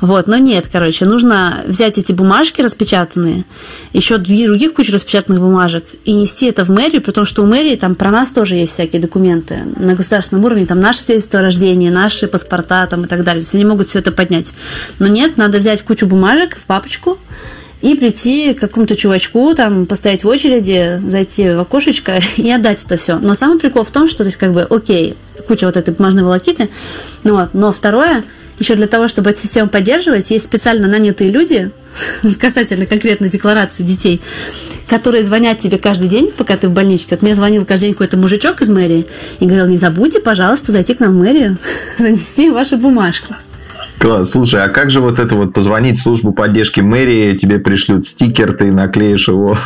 Вот, 0.00 0.28
но 0.28 0.38
нет, 0.38 0.66
короче, 0.72 1.04
нужно 1.04 1.62
взять 1.66 1.98
эти 1.98 2.12
бумажки 2.12 2.62
распечатанные, 2.62 3.44
еще 3.92 4.16
других, 4.16 4.72
кучу 4.72 4.92
распечатанных 4.92 5.42
бумажек 5.42 5.84
и 6.06 6.14
нести 6.14 6.46
это 6.46 6.64
в 6.64 6.70
мэрию, 6.70 7.02
потому 7.02 7.26
что 7.26 7.42
у 7.42 7.46
мэрии 7.46 7.76
там 7.76 7.94
про 7.94 8.10
нас 8.10 8.30
тоже 8.30 8.56
есть 8.56 8.72
всякие 8.72 9.02
документы 9.02 9.58
на 9.76 9.94
государственном 9.94 10.44
уровне, 10.46 10.64
там 10.64 10.80
наши 10.80 11.00
свидетельства 11.00 11.40
о 11.40 11.42
рождении, 11.42 11.90
наши 11.90 12.28
паспорта 12.28 12.86
там 12.86 13.04
и 13.04 13.08
так 13.08 13.24
далее. 13.24 13.42
То 13.42 13.46
есть 13.46 13.54
они 13.54 13.66
могут 13.66 13.88
все 13.88 13.98
это 13.98 14.10
поднять. 14.10 14.54
Но 14.98 15.06
нет, 15.06 15.36
надо 15.36 15.58
взять 15.58 15.82
кучу 15.82 16.06
бумажек 16.06 16.56
в 16.56 16.62
папочку, 16.64 17.18
и 17.80 17.94
прийти 17.94 18.54
к 18.54 18.60
какому-то 18.60 18.96
чувачку, 18.96 19.54
там, 19.54 19.86
постоять 19.86 20.24
в 20.24 20.28
очереди, 20.28 21.00
зайти 21.06 21.50
в 21.50 21.60
окошечко 21.60 22.20
и 22.36 22.50
отдать 22.50 22.84
это 22.84 22.96
все. 22.96 23.18
Но 23.18 23.34
самый 23.34 23.58
прикол 23.58 23.84
в 23.84 23.90
том, 23.90 24.08
что, 24.08 24.18
то 24.18 24.24
есть, 24.24 24.36
как 24.36 24.52
бы, 24.52 24.62
окей, 24.62 25.14
куча 25.48 25.66
вот 25.66 25.76
этой 25.76 25.94
бумажной 25.94 26.22
волокиты, 26.22 26.68
ну 27.24 27.36
вот, 27.36 27.54
но 27.54 27.72
второе– 27.72 28.24
еще 28.60 28.74
для 28.76 28.86
того, 28.86 29.08
чтобы 29.08 29.30
эту 29.30 29.40
систему 29.40 29.68
поддерживать, 29.68 30.30
есть 30.30 30.44
специально 30.44 30.86
нанятые 30.86 31.30
люди, 31.30 31.70
касательно 32.40 32.86
конкретно 32.86 33.28
декларации 33.28 33.82
детей, 33.82 34.20
которые 34.86 35.24
звонят 35.24 35.58
тебе 35.58 35.78
каждый 35.78 36.08
день, 36.08 36.30
пока 36.30 36.56
ты 36.56 36.68
в 36.68 36.72
больничке. 36.72 37.08
Вот 37.12 37.22
мне 37.22 37.34
звонил 37.34 37.64
каждый 37.64 37.86
день 37.86 37.92
какой-то 37.94 38.18
мужичок 38.18 38.60
из 38.60 38.68
мэрии 38.68 39.06
и 39.40 39.46
говорил, 39.46 39.66
не 39.66 39.78
забудьте, 39.78 40.20
пожалуйста, 40.20 40.72
зайти 40.72 40.94
к 40.94 41.00
нам 41.00 41.12
в 41.12 41.18
мэрию, 41.18 41.56
занести 41.98 42.50
ваши 42.50 42.76
бумажки. 42.76 43.34
Класс. 44.00 44.30
Слушай, 44.30 44.64
а 44.64 44.70
как 44.70 44.90
же 44.90 45.00
вот 45.00 45.18
это 45.18 45.34
вот 45.34 45.52
позвонить 45.52 45.98
в 45.98 46.02
службу 46.02 46.32
поддержки 46.32 46.80
мэрии, 46.80 47.36
тебе 47.36 47.58
пришлют 47.58 48.06
стикер, 48.06 48.54
ты 48.54 48.72
наклеишь 48.72 49.28
его? 49.28 49.58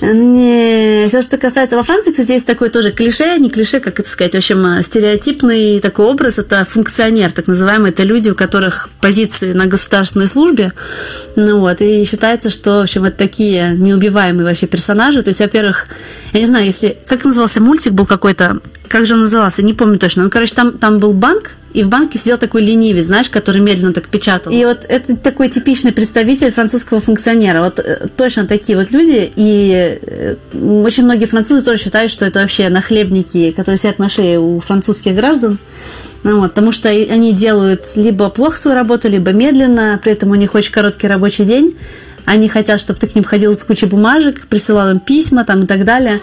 Не, 0.00 1.06
все, 1.08 1.20
что 1.20 1.36
касается... 1.36 1.76
Во 1.76 1.82
Франции, 1.82 2.12
кстати, 2.12 2.30
есть 2.30 2.46
такой 2.46 2.70
тоже 2.70 2.92
клише, 2.92 3.36
не 3.38 3.50
клише, 3.50 3.80
как 3.80 4.00
это 4.00 4.08
сказать, 4.08 4.32
в 4.32 4.36
общем, 4.38 4.82
стереотипный 4.82 5.80
такой 5.80 6.06
образ, 6.06 6.38
это 6.38 6.64
функционер, 6.64 7.30
так 7.30 7.46
называемый, 7.46 7.90
это 7.90 8.04
люди, 8.04 8.30
у 8.30 8.34
которых 8.34 8.88
позиции 9.02 9.52
на 9.52 9.66
государственной 9.66 10.28
службе, 10.28 10.72
ну 11.36 11.60
вот, 11.60 11.82
и 11.82 12.04
считается, 12.04 12.48
что, 12.48 12.78
в 12.78 12.82
общем, 12.84 13.04
это 13.04 13.18
такие 13.18 13.74
неубиваемые 13.76 14.46
вообще 14.46 14.66
персонажи, 14.66 15.22
то 15.22 15.28
есть, 15.28 15.40
во-первых, 15.40 15.88
я 16.36 16.42
не 16.42 16.48
знаю, 16.48 16.66
если... 16.66 16.96
Как 17.06 17.24
назывался 17.24 17.60
мультик 17.60 17.92
был 17.92 18.06
какой-то, 18.06 18.60
как 18.88 19.06
же 19.06 19.14
он 19.14 19.20
назывался, 19.20 19.62
не 19.62 19.74
помню 19.74 19.98
точно, 19.98 20.24
ну, 20.24 20.30
короче, 20.30 20.54
там, 20.54 20.72
там 20.72 20.98
был 20.98 21.12
банк, 21.12 21.56
и 21.76 21.82
в 21.82 21.88
банке 21.90 22.18
сидел 22.18 22.38
такой 22.38 22.62
ленивец, 22.62 23.04
знаешь, 23.04 23.28
который 23.28 23.60
медленно 23.60 23.92
так 23.92 24.08
печатал. 24.08 24.50
И 24.50 24.64
вот 24.64 24.86
это 24.88 25.14
такой 25.14 25.50
типичный 25.50 25.92
представитель 25.92 26.50
французского 26.50 27.00
функционера. 27.02 27.62
Вот 27.62 27.78
э, 27.80 28.08
точно 28.16 28.46
такие 28.46 28.78
вот 28.78 28.90
люди. 28.92 29.30
И 29.36 29.98
э, 30.00 30.36
очень 30.82 31.04
многие 31.04 31.26
французы 31.26 31.62
тоже 31.62 31.82
считают, 31.82 32.10
что 32.10 32.24
это 32.24 32.40
вообще 32.40 32.70
нахлебники, 32.70 33.50
которые 33.50 33.78
сидят 33.78 33.98
на 33.98 34.08
шее 34.08 34.40
у 34.40 34.58
французских 34.60 35.14
граждан. 35.16 35.58
Ну, 36.22 36.40
вот, 36.40 36.54
потому 36.54 36.72
что 36.72 36.88
они 36.88 37.34
делают 37.34 37.94
либо 37.94 38.30
плохо 38.30 38.58
свою 38.58 38.74
работу, 38.74 39.08
либо 39.10 39.32
медленно, 39.32 40.00
при 40.02 40.12
этом 40.12 40.30
у 40.30 40.34
них 40.34 40.54
очень 40.54 40.72
короткий 40.72 41.08
рабочий 41.08 41.44
день. 41.44 41.76
Они 42.26 42.48
хотят, 42.48 42.80
чтобы 42.80 42.98
ты 42.98 43.06
к 43.06 43.14
ним 43.14 43.24
ходил 43.24 43.54
с 43.54 43.62
кучей 43.62 43.86
бумажек, 43.86 44.46
присылал 44.48 44.90
им 44.90 45.00
письма 45.00 45.44
там, 45.44 45.62
и 45.62 45.66
так 45.66 45.84
далее. 45.84 46.20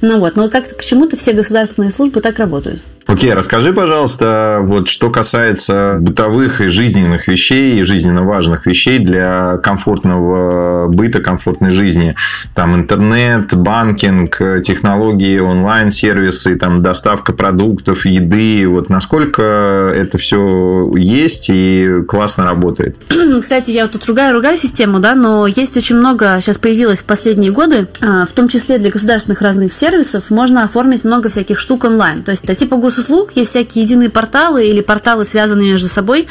Ну 0.00 0.18
вот, 0.18 0.34
но 0.34 0.48
как-то 0.48 0.74
к 0.74 0.82
чему-то 0.82 1.16
все 1.16 1.32
государственные 1.32 1.92
службы 1.92 2.20
так 2.20 2.38
работают. 2.38 2.80
Окей, 3.12 3.34
расскажи, 3.34 3.74
пожалуйста, 3.74 4.60
вот 4.62 4.88
что 4.88 5.10
касается 5.10 5.98
бытовых 6.00 6.62
и 6.62 6.68
жизненных 6.68 7.28
вещей, 7.28 7.78
и 7.78 7.82
жизненно 7.82 8.22
важных 8.22 8.64
вещей 8.64 8.98
для 8.98 9.58
комфортного 9.58 10.88
быта, 10.88 11.20
комфортной 11.20 11.72
жизни. 11.72 12.16
Там 12.54 12.74
интернет, 12.74 13.54
банкинг, 13.54 14.38
технологии, 14.64 15.38
онлайн-сервисы, 15.38 16.56
там 16.56 16.80
доставка 16.80 17.34
продуктов, 17.34 18.06
еды. 18.06 18.66
Вот 18.66 18.88
насколько 18.88 19.92
это 19.94 20.16
все 20.16 20.90
есть 20.96 21.50
и 21.50 22.00
классно 22.08 22.44
работает? 22.44 22.96
Кстати, 23.42 23.72
я 23.72 23.82
вот 23.82 23.92
тут 23.92 24.06
ругаю, 24.06 24.32
ругаю 24.32 24.56
систему, 24.56 25.00
да, 25.00 25.14
но 25.14 25.46
есть 25.46 25.76
очень 25.76 25.96
много, 25.96 26.38
сейчас 26.40 26.56
появилось 26.56 27.00
в 27.00 27.04
последние 27.04 27.52
годы, 27.52 27.88
а, 28.00 28.24
в 28.24 28.32
том 28.32 28.48
числе 28.48 28.78
для 28.78 28.90
государственных 28.90 29.42
разных 29.42 29.74
сервисов, 29.74 30.30
можно 30.30 30.64
оформить 30.64 31.04
много 31.04 31.28
всяких 31.28 31.58
штук 31.58 31.84
онлайн. 31.84 32.22
То 32.22 32.30
есть 32.30 32.44
это 32.44 32.54
типа 32.54 32.76
госуслуг, 33.02 33.32
есть 33.34 33.50
всякие 33.50 33.84
единые 33.84 34.10
порталы 34.10 34.66
или 34.66 34.80
порталы, 34.80 35.24
связанные 35.24 35.70
между 35.70 35.88
собой, 35.88 36.28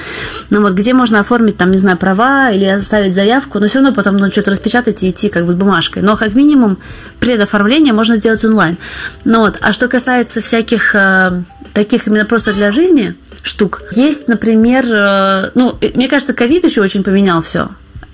ну, 0.49 0.61
вот, 0.61 0.73
где 0.73 0.93
можно 0.93 1.19
оформить, 1.19 1.57
там, 1.57 1.71
не 1.71 1.77
знаю, 1.77 1.97
права 1.97 2.51
или 2.51 2.65
оставить 2.65 3.15
заявку, 3.15 3.59
но 3.59 3.67
все 3.67 3.79
равно 3.79 3.93
потом 3.93 4.13
нужно 4.13 4.31
что-то 4.31 4.51
распечатать 4.51 5.03
и 5.03 5.09
идти 5.09 5.29
как 5.29 5.45
бы 5.45 5.53
бумажкой. 5.53 6.01
Но 6.01 6.15
как 6.15 6.35
минимум 6.35 6.77
предоформление 7.19 7.93
можно 7.93 8.15
сделать 8.15 8.43
онлайн. 8.45 8.77
Ну, 9.25 9.41
вот. 9.41 9.57
А 9.61 9.73
что 9.73 9.87
касается 9.87 10.41
всяких 10.41 10.95
э, 10.95 11.41
таких 11.73 12.07
именно 12.07 12.25
просто 12.25 12.53
для 12.53 12.71
жизни 12.71 13.15
штук, 13.43 13.81
есть, 13.91 14.27
например, 14.27 14.85
э, 14.89 15.51
ну, 15.55 15.77
мне 15.95 16.07
кажется, 16.07 16.33
ковид 16.33 16.63
еще 16.63 16.81
очень 16.81 17.03
поменял 17.03 17.41
все. 17.41 17.69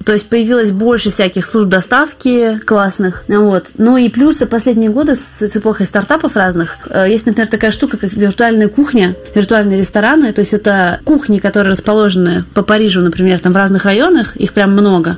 То 0.08 0.14
есть 0.14 0.30
появилось 0.30 0.72
больше 0.72 1.10
всяких 1.10 1.46
служб 1.46 1.68
доставки 1.68 2.60
классных. 2.60 3.26
Вот. 3.28 3.72
Ну 3.78 3.98
и 3.98 4.08
плюс 4.08 4.38
последние 4.38 4.90
годы 4.90 5.18
с, 5.18 5.44
эпохой 5.58 5.86
стартапов 5.86 6.38
разных 6.38 6.78
э, 6.90 7.08
есть, 7.10 7.26
например, 7.26 7.50
такая 7.50 7.72
штука, 7.72 7.98
как 7.98 8.14
виртуальная 8.14 8.70
кухня, 8.70 9.18
виртуальные 9.36 9.78
рестораны. 9.78 10.32
То 10.32 10.40
есть 10.40 10.54
это 10.54 11.02
кухни, 11.04 11.40
которые 11.40 11.74
расположены 11.74 12.46
по 12.54 12.62
Парижу, 12.62 13.02
например, 13.02 13.40
там 13.40 13.52
в 13.52 13.58
разных 13.58 13.84
районах, 13.84 14.38
их 14.38 14.54
прям 14.54 14.72
много. 14.72 15.18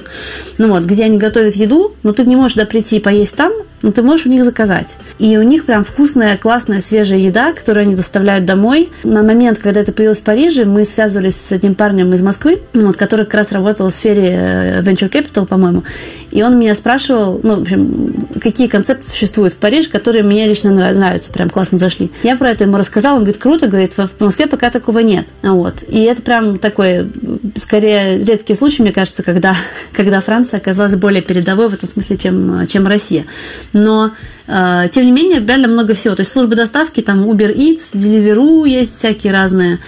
Ну 0.57 0.69
вот, 0.69 0.85
где 0.85 1.03
они 1.05 1.19
готовят 1.19 1.55
еду, 1.55 1.93
но 2.01 2.11
ты 2.11 2.23
не 2.23 2.35
можешь 2.35 2.53
туда 2.53 2.65
прийти 2.65 2.97
и 2.97 2.99
поесть 2.99 3.35
там, 3.35 3.53
но 3.81 3.91
ты 3.91 4.01
можешь 4.01 4.25
у 4.25 4.29
них 4.29 4.43
заказать. 4.43 4.97
И 5.19 5.37
у 5.37 5.43
них 5.43 5.65
прям 5.65 5.83
вкусная, 5.83 6.37
классная, 6.37 6.81
свежая 6.81 7.19
еда, 7.19 7.53
которую 7.53 7.83
они 7.83 7.95
доставляют 7.95 8.45
домой. 8.45 8.89
На 9.03 9.23
момент, 9.23 9.59
когда 9.59 9.81
это 9.81 9.91
появилось 9.91 10.19
в 10.19 10.23
Париже, 10.23 10.65
мы 10.65 10.85
связывались 10.85 11.35
с 11.35 11.51
одним 11.51 11.75
парнем 11.75 12.13
из 12.13 12.21
Москвы, 12.21 12.61
вот, 12.73 12.97
который 12.97 13.25
как 13.25 13.35
раз 13.35 13.51
работал 13.51 13.89
в 13.89 13.93
сфере 13.93 14.29
э, 14.31 14.81
Venture 14.81 15.09
Capital, 15.09 15.45
по-моему. 15.45 15.83
И 16.31 16.43
он 16.43 16.59
меня 16.59 16.75
спрашивал, 16.75 17.39
ну, 17.43 17.57
в 17.57 17.61
общем, 17.61 18.27
какие 18.41 18.67
концепты 18.67 19.07
существуют 19.07 19.53
в 19.53 19.57
Париже, 19.57 19.89
которые 19.89 20.23
мне 20.23 20.47
лично 20.47 20.71
нравятся, 20.71 21.31
прям 21.31 21.49
классно 21.49 21.77
зашли. 21.77 22.11
Я 22.23 22.35
про 22.35 22.51
это 22.51 22.65
ему 22.65 22.77
рассказала, 22.77 23.15
он 23.15 23.23
говорит, 23.23 23.41
круто, 23.41 23.67
говорит, 23.67 23.93
в 23.93 24.09
Москве 24.19 24.47
пока 24.47 24.69
такого 24.69 24.99
нет. 24.99 25.27
Вот. 25.41 25.83
И 25.87 26.03
это 26.03 26.21
прям 26.21 26.59
такой, 26.59 27.09
скорее, 27.55 28.23
редкий 28.23 28.55
случай, 28.55 28.81
мне 28.81 28.91
кажется, 28.91 29.23
когда, 29.23 29.55
когда 29.93 30.21
Франция 30.21 30.59
оказалась 30.59 30.95
более 30.95 31.21
передовой 31.21 31.69
в 31.69 31.73
этом 31.73 31.89
смысле, 31.89 32.17
чем, 32.17 32.67
чем 32.67 32.87
Россия 32.87 33.25
но 33.73 34.11
э, 34.47 34.87
тем 34.91 35.05
не 35.05 35.11
менее 35.11 35.39
реально 35.45 35.67
много 35.67 35.93
всего. 35.93 36.15
То 36.15 36.21
есть 36.21 36.31
службы 36.31 36.55
доставки, 36.55 37.01
там 37.01 37.29
Uber 37.29 37.55
Eats, 37.55 37.93
Deliveroo 37.93 38.67
есть 38.67 38.95
всякие 38.95 39.33
разные. 39.33 39.79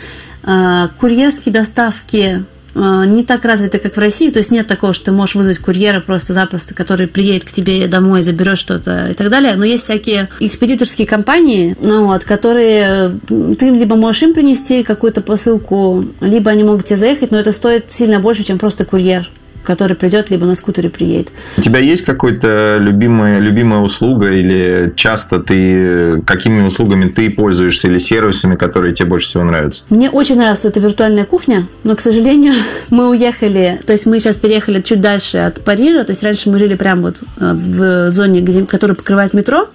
А, 0.44 0.90
курьерские 1.00 1.54
доставки 1.54 2.44
а, 2.74 3.06
не 3.06 3.24
так 3.24 3.46
развиты, 3.46 3.80
как 3.80 3.96
в 3.96 4.00
России. 4.00 4.30
То 4.32 4.40
есть 4.40 4.52
нет 4.52 4.68
такого, 4.68 4.94
что 4.94 5.06
ты 5.06 5.12
можешь 5.12 5.36
вызвать 5.36 5.60
курьера 5.60 6.00
просто-запросто, 6.00 6.74
который 6.74 7.08
приедет 7.08 7.44
к 7.44 7.52
тебе 7.52 7.88
домой, 7.88 8.24
заберет 8.24 8.58
что-то 8.58 9.08
и 9.10 9.14
так 9.14 9.30
далее. 9.30 9.56
Но 9.56 9.66
есть 9.66 9.84
всякие 9.84 10.30
экспедиторские 10.40 11.08
компании, 11.08 11.76
ну, 11.82 12.08
вот, 12.08 12.24
которые 12.24 13.20
ты 13.28 13.70
либо 13.70 13.96
можешь 13.96 14.24
им 14.24 14.34
принести 14.34 14.84
какую-то 14.84 15.22
посылку, 15.22 16.06
либо 16.22 16.52
они 16.52 16.64
могут 16.64 16.86
тебе 16.86 16.98
заехать, 16.98 17.32
но 17.32 17.40
это 17.40 17.52
стоит 17.52 17.92
сильно 17.92 18.20
больше, 18.20 18.44
чем 18.44 18.58
просто 18.58 18.86
курьер 18.86 19.30
который 19.64 19.96
придет, 19.96 20.30
либо 20.30 20.46
на 20.46 20.56
скутере 20.56 20.90
приедет. 20.90 21.30
У 21.58 21.62
тебя 21.62 21.80
есть 21.80 22.04
какая-то 22.06 22.78
любимая, 22.80 23.40
любимая 23.40 23.82
услуга 23.82 24.32
или 24.32 24.94
часто 24.96 25.40
ты 25.40 26.22
какими 26.26 26.62
услугами 26.66 27.08
ты 27.08 27.30
пользуешься 27.30 27.88
или 27.88 27.98
сервисами, 27.98 28.56
которые 28.56 28.94
тебе 28.94 29.10
больше 29.10 29.28
всего 29.28 29.44
нравятся? 29.44 29.84
Мне 29.90 30.10
очень 30.10 30.38
нравится 30.38 30.68
эта 30.68 30.80
виртуальная 30.80 31.26
кухня, 31.26 31.68
но, 31.84 31.96
к 31.96 32.02
сожалению, 32.02 32.54
мы 32.90 33.10
уехали, 33.10 33.80
то 33.86 33.94
есть 33.94 34.06
мы 34.06 34.20
сейчас 34.20 34.38
переехали 34.38 34.82
чуть 34.82 35.02
дальше 35.02 35.38
от 35.38 35.64
Парижа, 35.64 36.04
то 36.04 36.12
есть 36.12 36.24
раньше 36.24 36.50
мы 36.50 36.60
жили 36.60 36.76
прямо 36.76 37.04
вот 37.04 37.22
э, 37.40 37.54
в 37.54 38.12
зоне, 38.12 38.42
где, 38.42 38.66
которая 38.66 38.96
покрывает 38.96 39.34
метро, 39.34 39.68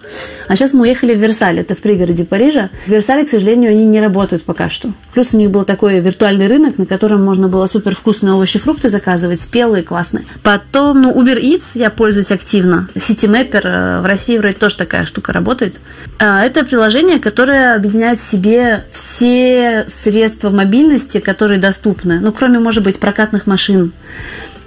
а 0.48 0.56
сейчас 0.56 0.72
мы 0.72 0.82
уехали 0.82 1.14
в 1.14 1.18
Версаль, 1.18 1.58
это 1.58 1.74
в 1.74 1.78
пригороде 1.78 2.24
Парижа. 2.24 2.70
В 2.86 2.90
Версале, 2.90 3.24
к 3.24 3.28
сожалению, 3.28 3.70
они 3.70 3.84
не 3.84 4.00
работают 4.00 4.44
пока 4.44 4.70
что. 4.70 4.90
Плюс 5.12 5.32
у 5.32 5.36
них 5.36 5.50
был 5.50 5.64
такой 5.64 6.00
виртуальный 6.00 6.46
рынок, 6.46 6.78
на 6.78 6.86
котором 6.86 7.24
можно 7.24 7.48
было 7.48 7.66
супер 7.66 7.94
вкусные 7.94 8.34
овощи, 8.34 8.58
фрукты 8.58 8.88
заказывать, 8.88 9.40
спелые 9.40 9.75
белые 9.76 9.84
классные. 9.84 10.24
Потом, 10.42 11.02
ну, 11.02 11.12
Uber 11.12 11.40
Eats 11.40 11.72
я 11.74 11.90
пользуюсь 11.90 12.30
активно. 12.30 12.88
CityMapper 12.94 13.60
э, 13.62 14.00
в 14.00 14.06
России 14.06 14.38
вроде 14.38 14.54
тоже 14.54 14.76
такая 14.76 15.04
штука 15.06 15.32
работает. 15.32 15.80
А, 16.18 16.42
это 16.42 16.64
приложение, 16.64 17.18
которое 17.18 17.74
объединяет 17.74 18.18
в 18.18 18.22
себе 18.22 18.84
все 18.92 19.86
средства 19.88 20.50
мобильности, 20.50 21.18
которые 21.18 21.60
доступны. 21.60 22.20
Ну, 22.20 22.32
кроме, 22.32 22.58
может 22.58 22.82
быть, 22.82 22.98
прокатных 22.98 23.46
машин. 23.46 23.92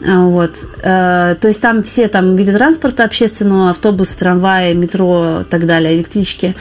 А, 0.07 0.25
вот. 0.25 0.57
Э, 0.83 1.35
то 1.39 1.47
есть 1.47 1.61
там 1.61 1.83
все 1.83 2.07
там 2.07 2.35
виды 2.35 2.53
транспорта 2.53 3.03
общественного, 3.03 3.71
автобус, 3.71 4.09
трамваи, 4.09 4.73
метро 4.73 5.41
и 5.41 5.43
так 5.43 5.65
далее, 5.65 5.95
электрички. 5.95 6.55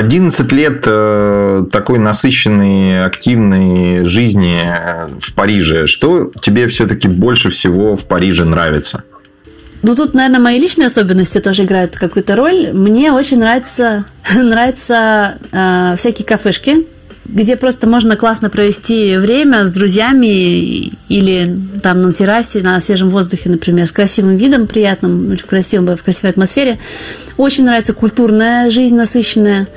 11 0.00 0.52
лет 0.52 0.84
э, 0.86 1.64
такой 1.70 1.98
насыщенной, 1.98 3.04
активной 3.04 4.02
жизни 4.04 4.62
э, 4.64 5.08
в 5.20 5.34
Париже. 5.34 5.86
Что 5.86 6.32
тебе 6.40 6.68
все-таки 6.68 7.06
больше 7.06 7.50
всего 7.50 7.98
в 7.98 8.06
Париже 8.06 8.46
нравится? 8.46 9.04
Ну, 9.82 9.94
тут, 9.94 10.14
наверное, 10.14 10.40
мои 10.40 10.58
личные 10.58 10.86
особенности 10.86 11.38
тоже 11.38 11.64
играют 11.64 11.96
какую-то 11.96 12.34
роль. 12.34 12.70
Мне 12.72 13.12
очень 13.12 13.40
нравится, 13.40 14.06
нравятся 14.34 15.34
э, 15.52 15.94
всякие 15.98 16.26
кафешки, 16.26 16.86
где 17.32 17.56
просто 17.56 17.86
можно 17.86 18.16
классно 18.16 18.50
провести 18.50 19.16
время 19.16 19.66
с 19.66 19.72
друзьями 19.72 20.92
или 21.08 21.56
там 21.82 22.02
на 22.02 22.12
террасе, 22.12 22.60
на 22.60 22.80
свежем 22.80 23.10
воздухе, 23.10 23.48
например, 23.48 23.86
с 23.86 23.92
красивым 23.92 24.36
видом, 24.36 24.66
приятным, 24.66 25.36
в, 25.36 25.46
красивом, 25.46 25.96
в 25.96 26.02
красивой 26.02 26.30
атмосфере. 26.30 26.78
Очень 27.36 27.64
нравится 27.64 27.92
культурная 27.92 28.70
жизнь 28.70 28.96
насыщенная. 28.96 29.68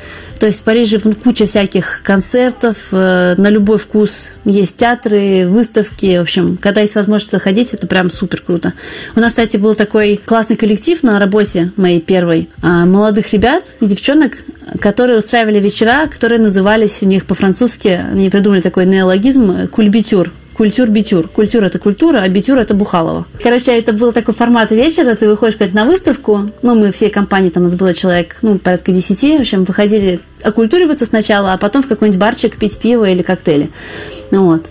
То 0.44 0.48
есть 0.48 0.60
в 0.60 0.64
Париже 0.64 1.00
куча 1.00 1.46
всяких 1.46 2.02
концертов, 2.04 2.76
э, 2.92 3.36
на 3.38 3.48
любой 3.48 3.78
вкус. 3.78 4.28
Есть 4.44 4.76
театры, 4.76 5.48
выставки. 5.48 6.18
В 6.18 6.22
общем, 6.24 6.58
когда 6.60 6.82
есть 6.82 6.96
возможность 6.96 7.42
ходить, 7.42 7.74
это 7.74 7.88
прям 7.88 8.12
супер 8.12 8.42
круто. 8.42 8.74
У 9.16 9.22
нас, 9.22 9.30
кстати, 9.30 9.56
был 9.56 9.74
такой 9.74 10.20
классный 10.26 10.58
коллектив 10.58 11.02
на 11.02 11.18
работе 11.18 11.72
моей 11.78 12.02
первой. 12.02 12.50
А, 12.62 12.86
молодых 12.86 13.32
ребят 13.32 13.64
и 13.80 13.86
девчонок, 13.86 14.34
которые 14.82 15.20
устраивали 15.20 15.62
вечера, 15.62 16.08
которые 16.08 16.42
назывались 16.42 17.02
у 17.04 17.06
них 17.06 17.26
по-французски, 17.26 18.02
они 18.12 18.30
придумали 18.30 18.60
такой 18.60 18.86
неологизм 18.86 19.70
«кульбитюр». 19.70 20.30
Культур-битюр. 20.56 21.28
Культура– 21.28 21.66
это 21.68 21.80
культура, 21.80 22.20
а 22.20 22.30
битюр– 22.30 22.58
это 22.60 22.74
Бухалова. 22.74 23.26
Короче, 23.42 23.72
это 23.78 23.94
был 23.94 24.12
такой 24.12 24.34
формат 24.34 24.72
вечера, 24.72 25.16
ты 25.16 25.28
выходишь 25.28 25.58
как 25.58 25.74
на 25.74 25.86
выставку, 25.86 26.52
ну, 26.62 26.76
мы 26.76 26.92
всей 26.92 27.10
компании, 27.10 27.50
там 27.50 27.64
у 27.64 27.66
нас 27.66 27.76
было 27.76 27.94
человек, 27.94 28.38
ну, 28.42 28.58
порядка 28.58 28.92
десяти, 28.92 29.38
в 29.38 29.42
общем, 29.42 29.64
выходили 29.64 30.20
окультуриваться 30.44 31.06
сначала, 31.06 31.54
а 31.54 31.58
потом 31.58 31.82
в 31.82 31.88
какой-нибудь 31.88 32.20
барчик 32.20 32.58
пить 32.58 32.78
пиво 32.78 33.10
или 33.10 33.22
коктейли. 33.22 33.70
Ну, 34.32 34.46
вот. 34.46 34.66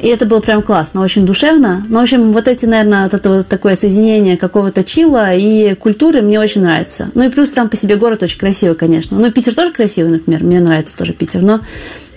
И 0.00 0.08
это 0.08 0.26
было 0.26 0.40
прям 0.40 0.62
классно, 0.62 1.00
очень 1.00 1.24
душевно. 1.24 1.84
Ну, 1.88 2.00
в 2.00 2.02
общем, 2.02 2.32
вот 2.32 2.48
эти, 2.48 2.66
наверное, 2.66 3.04
вот 3.04 3.14
это 3.14 3.30
вот 3.30 3.46
такое 3.46 3.76
соединение 3.76 4.36
какого-то 4.36 4.84
чила 4.84 5.34
и 5.34 5.74
культуры 5.74 6.20
мне 6.20 6.38
очень 6.38 6.62
нравится. 6.62 7.10
Ну 7.14 7.24
и 7.24 7.30
плюс 7.30 7.50
сам 7.50 7.70
по 7.70 7.76
себе 7.76 7.96
город 7.96 8.22
очень 8.22 8.38
красивый, 8.38 8.76
конечно. 8.76 9.18
Ну, 9.18 9.30
Питер 9.32 9.54
тоже 9.54 9.72
красивый, 9.72 10.12
например, 10.12 10.44
мне 10.44 10.60
нравится 10.60 10.96
тоже 10.98 11.14
Питер. 11.14 11.40
Но 11.40 11.60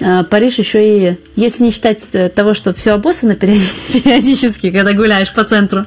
э, 0.01 0.23
Париж 0.25 0.55
еще 0.55 1.11
и, 1.11 1.17
если 1.37 1.63
не 1.63 1.71
считать 1.71 2.07
э, 2.13 2.27
того, 2.27 2.53
что 2.53 2.73
все 2.73 2.91
обоссано 2.91 3.35
периодически, 3.35 4.71
когда 4.71 4.93
гуляешь 4.93 5.33
по 5.33 5.45
центру. 5.45 5.85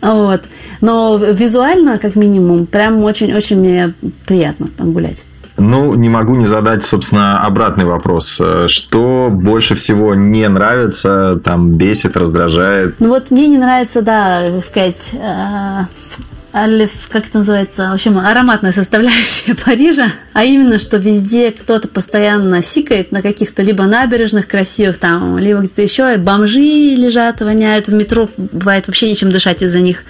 Вот. 0.00 0.42
Но 0.80 1.18
визуально, 1.18 1.98
как 1.98 2.16
минимум, 2.16 2.64
прям 2.64 3.04
очень-очень 3.04 3.58
мне 3.58 3.92
приятно 4.26 4.68
там 4.76 4.92
гулять. 4.92 5.24
Ну, 5.60 5.94
не 5.94 6.08
могу 6.08 6.34
не 6.34 6.46
задать, 6.46 6.84
собственно, 6.84 7.44
обратный 7.44 7.84
вопрос. 7.84 8.40
Что 8.66 9.28
больше 9.30 9.74
всего 9.74 10.14
не 10.14 10.48
нравится, 10.48 11.40
там, 11.44 11.72
бесит, 11.74 12.16
раздражает? 12.16 12.96
Ну, 12.98 13.08
вот 13.08 13.30
мне 13.30 13.46
не 13.46 13.58
нравится, 13.58 14.02
да, 14.02 14.50
как 14.56 14.64
сказать, 14.64 15.10
э, 15.12 15.84
алиф, 16.54 16.90
как 17.10 17.26
это 17.26 17.38
называется, 17.38 17.90
в 17.90 17.94
общем, 17.94 18.18
ароматная 18.18 18.72
составляющая 18.72 19.54
Парижа, 19.64 20.08
а 20.32 20.44
именно, 20.44 20.78
что 20.78 20.96
везде 20.96 21.52
кто-то 21.52 21.88
постоянно 21.88 22.62
сикает 22.62 23.12
на 23.12 23.22
каких-то 23.22 23.62
либо 23.62 23.84
набережных 23.84 24.48
красивых 24.48 24.98
там, 24.98 25.38
либо 25.38 25.60
где-то 25.60 25.82
еще, 25.82 26.14
и 26.14 26.18
бомжи 26.18 26.94
лежат, 26.96 27.40
воняют, 27.40 27.88
в 27.88 27.92
метро 27.92 28.28
бывает 28.36 28.86
вообще 28.86 29.08
нечем 29.08 29.30
дышать 29.30 29.62
из-за 29.62 29.80
них. 29.80 30.04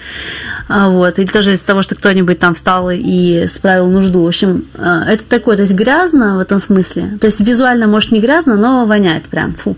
А, 0.73 0.89
вот, 0.89 1.19
или 1.19 1.27
тоже 1.27 1.53
из-за 1.53 1.65
того, 1.65 1.81
что 1.81 1.95
кто-нибудь 1.95 2.39
там 2.39 2.53
встал 2.53 2.89
и 2.91 3.47
справил 3.49 3.87
нужду. 3.87 4.23
В 4.23 4.27
общем, 4.27 4.65
а, 4.77 5.03
это 5.11 5.25
такое, 5.25 5.57
то 5.57 5.63
есть 5.63 5.73
грязно 5.73 6.37
в 6.37 6.39
этом 6.39 6.61
смысле. 6.61 7.17
То 7.19 7.27
есть 7.27 7.41
визуально, 7.41 7.87
может, 7.87 8.11
не 8.11 8.21
грязно, 8.21 8.55
но 8.55 8.85
воняет 8.85 9.23
прям, 9.23 9.53
фу. 9.53 9.75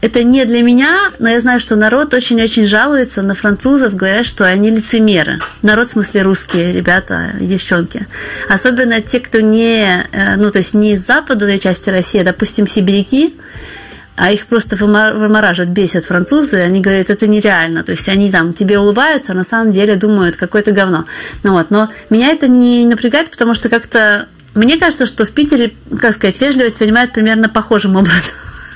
Это 0.00 0.22
не 0.22 0.44
для 0.44 0.62
меня, 0.62 1.10
но 1.18 1.28
я 1.30 1.40
знаю, 1.40 1.58
что 1.58 1.74
народ 1.74 2.12
очень-очень 2.12 2.66
жалуется 2.66 3.22
на 3.22 3.34
французов, 3.34 3.96
говорят, 3.96 4.26
что 4.26 4.44
они 4.44 4.70
лицемеры. 4.70 5.38
Народ, 5.62 5.86
в 5.88 5.92
смысле, 5.92 6.22
русские 6.22 6.72
ребята, 6.72 7.30
девчонки. 7.40 8.06
Особенно 8.48 9.00
те, 9.00 9.20
кто 9.20 9.40
не, 9.40 10.06
э, 10.12 10.36
ну, 10.36 10.50
то 10.50 10.58
есть 10.58 10.74
не 10.74 10.92
из 10.92 11.04
западной 11.04 11.58
части 11.58 11.90
России, 11.90 12.20
а, 12.20 12.24
допустим, 12.24 12.66
сибиряки, 12.66 13.34
а 14.18 14.32
их 14.32 14.46
просто 14.46 14.76
вымораживают, 14.76 15.70
бесят 15.70 16.04
французы, 16.04 16.56
они 16.56 16.80
говорят, 16.80 17.08
это 17.10 17.26
нереально, 17.26 17.84
то 17.84 17.92
есть 17.92 18.08
они 18.08 18.30
там 18.30 18.52
тебе 18.52 18.78
улыбаются, 18.78 19.32
а 19.32 19.34
на 19.34 19.44
самом 19.44 19.72
деле 19.72 19.96
думают, 19.96 20.36
какое-то 20.36 20.72
говно. 20.72 21.04
Ну 21.44 21.52
вот, 21.52 21.70
но 21.70 21.88
меня 22.10 22.32
это 22.32 22.48
не 22.48 22.84
напрягает, 22.84 23.30
потому 23.30 23.54
что 23.54 23.68
как-то 23.68 24.26
мне 24.54 24.76
кажется, 24.76 25.06
что 25.06 25.24
в 25.24 25.30
Питере, 25.30 25.72
как 26.00 26.12
сказать, 26.14 26.40
вежливость 26.40 26.78
понимают 26.78 27.12
примерно 27.12 27.48
похожим 27.48 27.96
образом. 27.96 28.34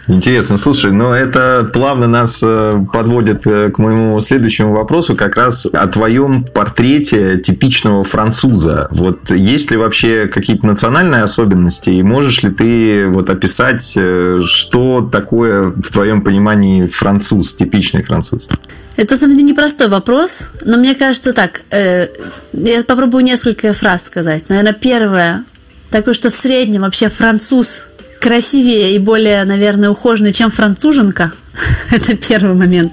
Интересно, 0.09 0.57
слушай, 0.57 0.91
ну 0.91 1.12
это 1.12 1.69
плавно 1.73 2.09
нас 2.09 2.41
э, 2.43 2.85
подводит 2.93 3.47
э, 3.47 3.71
к 3.71 3.79
моему 3.79 4.21
следующему 4.21 4.73
вопросу, 4.73 5.15
как 5.15 5.37
раз 5.37 5.67
о 5.67 5.87
твоем 5.87 6.43
портрете 6.43 7.38
типичного 7.38 8.03
француза. 8.03 8.88
Вот 8.91 9.31
есть 9.31 9.71
ли 9.71 9.77
вообще 9.77 10.27
какие-то 10.27 10.67
национальные 10.67 11.23
особенности, 11.23 11.91
и 11.91 12.03
можешь 12.03 12.43
ли 12.43 12.51
ты 12.51 13.07
вот 13.07 13.31
описать, 13.31 13.93
э, 13.97 14.41
что 14.45 15.09
такое 15.11 15.69
в 15.69 15.93
твоем 15.93 16.23
понимании 16.23 16.87
француз, 16.87 17.55
типичный 17.55 18.03
француз? 18.03 18.49
Это, 18.97 19.12
на 19.12 19.19
самом 19.21 19.37
деле, 19.37 19.51
непростой 19.51 19.88
вопрос, 19.88 20.51
но 20.65 20.77
мне 20.79 20.95
кажется 20.95 21.33
так. 21.33 21.62
Э, 21.71 22.09
я 22.53 22.83
попробую 22.83 23.23
несколько 23.23 23.73
фраз 23.73 24.05
сказать. 24.05 24.49
Наверное, 24.49 24.75
первое, 24.75 25.45
такое, 25.91 26.15
что 26.15 26.31
в 26.31 26.35
среднем 26.35 26.83
вообще 26.83 27.09
француз 27.09 27.85
красивее 28.22 28.94
и 28.94 28.98
более, 28.98 29.44
наверное, 29.44 29.90
ухоженный, 29.90 30.32
чем 30.32 30.50
француженка. 30.50 31.32
это 31.90 32.16
первый 32.16 32.54
момент. 32.54 32.92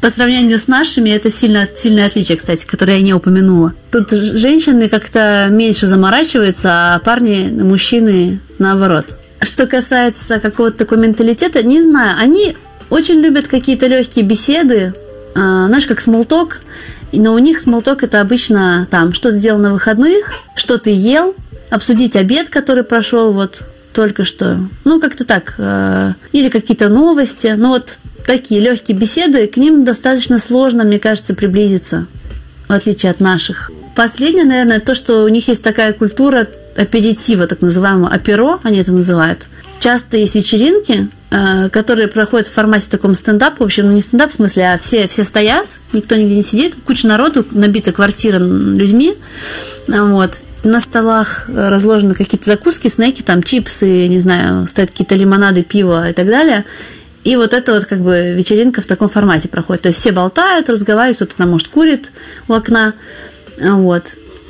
По 0.00 0.10
сравнению 0.10 0.58
с 0.58 0.68
нашими, 0.68 1.10
это 1.10 1.30
сильно, 1.30 1.68
сильное 1.74 2.06
отличие, 2.06 2.38
кстати, 2.38 2.64
которое 2.64 2.98
я 2.98 3.02
не 3.02 3.12
упомянула. 3.12 3.74
Тут 3.90 4.10
женщины 4.10 4.88
как-то 4.88 5.48
меньше 5.50 5.86
заморачиваются, 5.86 6.94
а 6.94 6.98
парни, 7.00 7.50
мужчины 7.50 8.40
наоборот. 8.58 9.16
Что 9.42 9.66
касается 9.66 10.38
какого-то 10.38 10.78
такого 10.78 11.00
менталитета, 11.00 11.62
не 11.62 11.82
знаю, 11.82 12.16
они 12.18 12.56
очень 12.90 13.20
любят 13.20 13.48
какие-то 13.48 13.86
легкие 13.86 14.24
беседы, 14.24 14.94
а, 15.34 15.66
знаешь, 15.66 15.86
как 15.86 16.00
смолток, 16.00 16.60
но 17.12 17.34
у 17.34 17.38
них 17.38 17.60
смолток 17.60 18.02
это 18.04 18.20
обычно 18.20 18.86
там, 18.90 19.14
что 19.14 19.32
ты 19.32 19.38
делал 19.38 19.58
на 19.58 19.72
выходных, 19.72 20.32
что 20.54 20.78
ты 20.78 20.90
ел, 20.90 21.34
обсудить 21.70 22.16
обед, 22.16 22.50
который 22.50 22.84
прошел 22.84 23.32
вот 23.32 23.62
только 23.92 24.24
что. 24.24 24.58
Ну, 24.84 25.00
как-то 25.00 25.24
так. 25.24 25.54
Э, 25.58 26.12
или 26.32 26.48
какие-то 26.48 26.88
новости. 26.88 27.54
Ну, 27.56 27.70
вот 27.70 27.98
такие 28.26 28.60
легкие 28.60 28.96
беседы, 28.96 29.46
к 29.46 29.56
ним 29.56 29.84
достаточно 29.84 30.38
сложно, 30.38 30.84
мне 30.84 30.98
кажется, 30.98 31.34
приблизиться, 31.34 32.06
в 32.68 32.72
отличие 32.72 33.10
от 33.10 33.20
наших. 33.20 33.70
последнее, 33.96 34.44
наверное, 34.44 34.80
то, 34.80 34.94
что 34.94 35.24
у 35.24 35.28
них 35.28 35.48
есть 35.48 35.62
такая 35.62 35.92
культура 35.92 36.46
аперитива, 36.76 37.46
так 37.46 37.60
называемого 37.60 38.08
аперо, 38.08 38.60
они 38.62 38.78
это 38.78 38.92
называют. 38.92 39.48
Часто 39.80 40.16
есть 40.16 40.34
вечеринки, 40.34 41.08
э, 41.30 41.68
которые 41.70 42.08
проходят 42.08 42.46
в 42.46 42.52
формате 42.52 42.86
таком 42.90 43.14
стендапа, 43.16 43.64
в 43.64 43.66
общем, 43.66 43.86
ну 43.86 43.92
не 43.92 44.02
стендап 44.02 44.30
в 44.30 44.34
смысле, 44.34 44.74
а 44.74 44.78
все, 44.78 45.08
все 45.08 45.24
стоят, 45.24 45.66
никто 45.92 46.14
нигде 46.16 46.36
не 46.36 46.42
сидит, 46.42 46.74
куча 46.86 47.06
народу, 47.06 47.44
набита 47.50 47.92
квартира 47.92 48.38
людьми, 48.38 49.16
вот, 49.88 50.40
на 50.64 50.80
столах 50.80 51.48
разложены 51.48 52.14
какие-то 52.14 52.46
закуски, 52.46 52.88
снеки, 52.88 53.22
там 53.22 53.42
чипсы, 53.42 54.08
не 54.08 54.18
знаю, 54.18 54.66
стоят 54.66 54.90
какие-то 54.90 55.14
лимонады, 55.14 55.62
пиво 55.62 56.10
и 56.10 56.12
так 56.12 56.26
далее. 56.26 56.64
И 57.24 57.36
вот 57.36 57.52
это 57.52 57.72
вот 57.74 57.84
как 57.84 58.00
бы 58.00 58.34
вечеринка 58.34 58.80
в 58.80 58.86
таком 58.86 59.08
формате 59.08 59.48
проходит. 59.48 59.82
То 59.82 59.88
есть 59.88 60.00
все 60.00 60.12
болтают, 60.12 60.70
разговаривают, 60.70 61.16
кто-то 61.16 61.36
там, 61.36 61.50
может, 61.50 61.68
курит 61.68 62.10
у 62.48 62.54
окна. 62.54 62.94
Вот. 63.60 64.04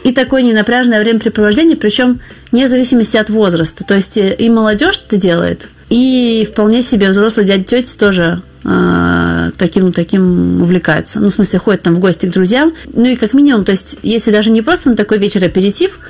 И 0.04 0.12
такое 0.12 0.42
ненапряжное 0.42 1.00
времяпрепровождение, 1.00 1.76
причем 1.76 2.20
вне 2.52 2.68
зависимости 2.68 3.16
от 3.16 3.28
возраста. 3.28 3.84
То 3.84 3.94
есть 3.94 4.16
и 4.16 4.48
молодежь 4.48 5.02
это 5.06 5.16
делает, 5.16 5.68
и 5.88 6.48
вполне 6.50 6.82
себе 6.82 7.10
взрослые 7.10 7.46
дяди 7.46 7.64
тети 7.64 7.96
тоже 7.96 8.40
э, 8.64 9.50
таким, 9.56 9.92
таким 9.92 10.62
увлекаются. 10.62 11.20
Ну, 11.20 11.28
в 11.28 11.32
смысле, 11.32 11.58
ходят 11.58 11.82
там 11.82 11.96
в 11.96 12.00
гости 12.00 12.26
к 12.26 12.30
друзьям. 12.30 12.72
Ну 12.92 13.06
и 13.06 13.16
как 13.16 13.34
минимум, 13.34 13.64
то 13.64 13.72
есть, 13.72 13.96
если 14.02 14.30
даже 14.30 14.50
не 14.50 14.62
просто 14.62 14.90
на 14.90 14.96
такой 14.96 15.18
вечер 15.18 15.44
аперитив, 15.44 16.00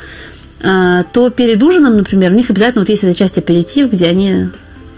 э, 0.60 1.04
то 1.12 1.30
перед 1.30 1.62
ужином, 1.62 1.96
например, 1.96 2.32
у 2.32 2.34
них 2.34 2.50
обязательно 2.50 2.82
вот 2.82 2.88
есть 2.88 3.04
эта 3.04 3.14
часть 3.14 3.38
аперитив, 3.38 3.90
где 3.90 4.06
они 4.06 4.48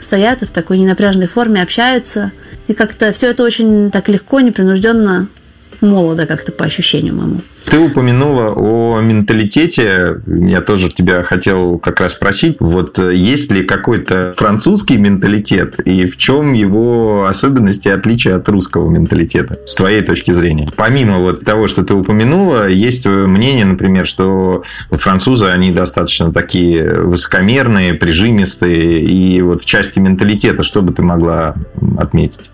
стоят 0.01 0.43
и 0.43 0.47
в 0.47 0.51
такой 0.51 0.79
ненапряженной 0.79 1.29
форме 1.29 1.63
общаются. 1.63 2.33
И 2.69 2.75
как-то 2.75 3.13
все 3.13 3.31
это 3.31 3.43
очень 3.43 3.91
так 3.91 4.09
легко, 4.09 4.41
непринужденно, 4.41 5.29
молодо 5.83 6.27
как-то 6.27 6.53
по 6.53 6.65
ощущениям 6.65 7.17
моему. 7.17 7.41
Ты 7.65 7.79
упомянула 7.79 8.53
о 8.55 9.01
менталитете. 9.01 10.21
Я 10.27 10.61
тоже 10.61 10.91
тебя 10.91 11.23
хотел 11.23 11.79
как 11.79 12.01
раз 12.01 12.13
спросить. 12.13 12.57
Вот 12.61 12.99
э, 12.99 13.15
есть 13.15 13.51
ли 13.51 13.63
какой-то 13.63 14.33
французский 14.37 14.97
менталитет 14.97 15.81
и 15.87 16.07
в 16.07 16.17
чем 16.17 16.53
его 16.53 17.27
особенности 17.27 17.89
и 17.89 17.93
отличия 17.93 18.37
от 18.37 18.49
русского 18.49 18.91
менталитета, 18.91 19.59
с 19.65 19.75
твоей 19.75 20.03
точки 20.03 20.33
зрения? 20.33 20.69
Помимо 20.77 21.19
вот 21.19 21.45
того, 21.45 21.67
что 21.67 21.85
ты 21.85 21.95
упомянула, 21.95 22.69
есть 22.69 23.07
мнение, 23.07 23.65
например, 23.65 24.07
что 24.07 24.63
французы, 24.91 25.47
они 25.47 25.71
достаточно 25.71 26.33
такие 26.33 27.03
высокомерные, 27.03 27.95
прижимистые. 27.95 29.01
И 29.01 29.41
вот 29.43 29.63
в 29.63 29.65
части 29.65 29.99
менталитета 29.99 30.63
что 30.63 30.83
бы 30.83 30.93
ты 30.93 31.03
могла 31.03 31.55
отметить? 31.99 32.52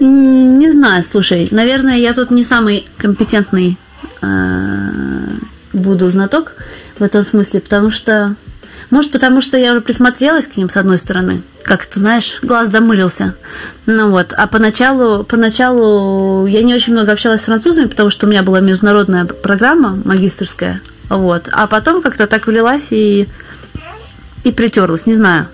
Не 0.00 0.70
знаю, 0.70 1.02
слушай, 1.02 1.48
наверное, 1.50 1.96
я 1.96 2.12
тут 2.12 2.30
не 2.30 2.44
самый 2.44 2.86
компетентный 2.98 3.78
Э, 4.22 4.90
буду 5.72 6.10
знаток 6.10 6.54
в 6.98 7.02
этом 7.02 7.24
смысле, 7.24 7.60
потому 7.60 7.90
что... 7.90 8.34
Может, 8.90 9.12
потому 9.12 9.42
что 9.42 9.58
я 9.58 9.72
уже 9.72 9.82
присмотрелась 9.82 10.46
к 10.46 10.56
ним 10.56 10.70
с 10.70 10.76
одной 10.76 10.98
стороны. 10.98 11.42
Как 11.62 11.84
ты 11.84 12.00
знаешь, 12.00 12.38
глаз 12.42 12.70
замылился. 12.70 13.34
Ну 13.84 14.10
вот. 14.10 14.32
А 14.34 14.46
поначалу, 14.46 15.24
поначалу 15.24 16.46
я 16.46 16.62
не 16.62 16.74
очень 16.74 16.94
много 16.94 17.12
общалась 17.12 17.42
с 17.42 17.44
французами, 17.44 17.86
потому 17.86 18.08
что 18.08 18.26
у 18.26 18.30
меня 18.30 18.42
была 18.42 18.60
международная 18.60 19.26
программа 19.26 19.98
магистрская. 20.04 20.80
Вот. 21.10 21.50
А 21.52 21.66
потом 21.66 22.00
как-то 22.00 22.26
так 22.26 22.46
влилась 22.46 22.88
и, 22.92 23.28
и 24.44 24.52
притерлась, 24.52 25.06
не 25.06 25.14
знаю. 25.14 25.48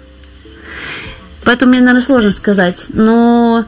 Поэтому 1.44 1.72
мне, 1.72 1.80
наверное, 1.80 2.07
сложно 2.07 2.30
сказать. 2.30 2.87
Но 2.90 3.64
а, 3.64 3.66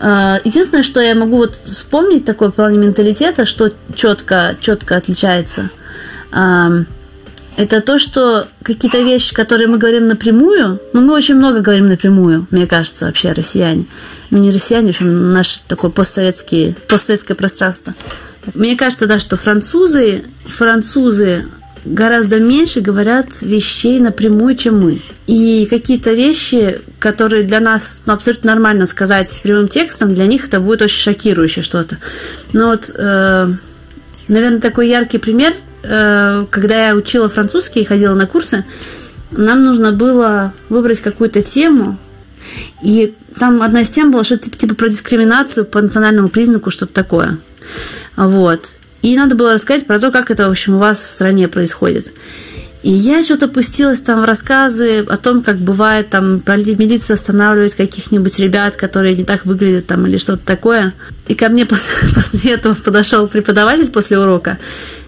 единственное, 0.00 0.82
что 0.82 1.00
я 1.00 1.14
могу 1.14 1.38
вот 1.38 1.54
вспомнить 1.56 2.24
такое 2.24 2.50
в 2.50 2.54
плане 2.54 2.78
менталитета, 2.78 3.46
что 3.46 3.72
четко, 3.94 4.56
четко 4.60 4.96
отличается, 4.96 5.70
это 6.30 7.80
то, 7.80 7.98
что 7.98 8.46
какие-то 8.62 8.98
вещи, 8.98 9.34
которые 9.34 9.66
мы 9.66 9.78
говорим 9.78 10.06
напрямую, 10.06 10.80
ну, 10.92 11.00
мы 11.00 11.12
очень 11.14 11.34
много 11.34 11.60
говорим 11.60 11.88
напрямую, 11.88 12.46
мне 12.52 12.68
кажется, 12.68 13.06
вообще, 13.06 13.32
россияне. 13.32 13.84
Ну, 14.30 14.38
не 14.38 14.52
россияне, 14.52 14.88
в 14.88 14.90
общем, 14.90 15.32
наше 15.32 15.58
такое 15.66 15.90
постсоветское, 15.90 16.76
постсоветское 16.86 17.34
пространство. 17.34 17.94
Мне 18.54 18.76
кажется, 18.76 19.06
да, 19.06 19.18
что 19.18 19.36
французы, 19.36 20.22
французы 20.46 21.46
гораздо 21.84 22.40
меньше 22.40 22.80
говорят 22.80 23.42
вещей 23.42 24.00
напрямую, 24.00 24.56
чем 24.56 24.80
мы. 24.80 24.98
И 25.26 25.66
какие-то 25.68 26.12
вещи, 26.12 26.80
которые 26.98 27.44
для 27.44 27.60
нас 27.60 28.02
ну, 28.06 28.12
абсолютно 28.12 28.52
нормально 28.52 28.86
сказать 28.86 29.40
прямым 29.42 29.68
текстом, 29.68 30.14
для 30.14 30.26
них 30.26 30.46
это 30.46 30.60
будет 30.60 30.82
очень 30.82 31.00
шокирующее 31.00 31.62
что-то. 31.62 31.98
Но 32.52 32.68
вот, 32.68 32.90
э, 32.94 33.48
наверное, 34.28 34.60
такой 34.60 34.88
яркий 34.88 35.18
пример, 35.18 35.52
э, 35.82 36.46
когда 36.50 36.88
я 36.88 36.94
учила 36.94 37.28
французский 37.28 37.80
и 37.80 37.84
ходила 37.84 38.14
на 38.14 38.26
курсы, 38.26 38.64
нам 39.30 39.64
нужно 39.64 39.92
было 39.92 40.52
выбрать 40.68 41.00
какую-то 41.00 41.42
тему, 41.42 41.98
и 42.82 43.14
там 43.38 43.62
одна 43.62 43.82
из 43.82 43.90
тем 43.90 44.10
была 44.10 44.24
что-то 44.24 44.50
типа 44.50 44.74
про 44.74 44.88
дискриминацию 44.88 45.66
по 45.66 45.80
национальному 45.80 46.28
признаку, 46.28 46.70
что-то 46.70 46.92
такое. 46.92 47.38
Вот. 48.16 48.76
И 49.02 49.16
надо 49.16 49.34
было 49.36 49.54
рассказать 49.54 49.86
про 49.86 49.98
то, 49.98 50.10
как 50.10 50.30
это, 50.30 50.48
в 50.48 50.50
общем, 50.50 50.74
у 50.74 50.78
вас 50.78 50.98
в 50.98 51.14
стране 51.14 51.48
происходит. 51.48 52.12
И 52.82 52.90
я 52.90 53.22
что-то 53.24 53.48
пустилась 53.48 54.00
там 54.00 54.20
в 54.20 54.24
рассказы 54.24 55.00
о 55.00 55.16
том, 55.16 55.42
как 55.42 55.58
бывает 55.58 56.10
там 56.10 56.42
милиция 56.46 57.14
останавливает 57.14 57.74
каких-нибудь 57.74 58.38
ребят, 58.38 58.76
которые 58.76 59.16
не 59.16 59.24
так 59.24 59.44
выглядят 59.46 59.86
там 59.86 60.06
или 60.06 60.16
что-то 60.16 60.44
такое. 60.44 60.94
И 61.26 61.34
ко 61.34 61.48
мне 61.48 61.66
после, 61.66 62.08
после 62.14 62.52
этого 62.52 62.74
подошел 62.74 63.26
преподаватель 63.26 63.88
после 63.88 64.18
урока 64.18 64.58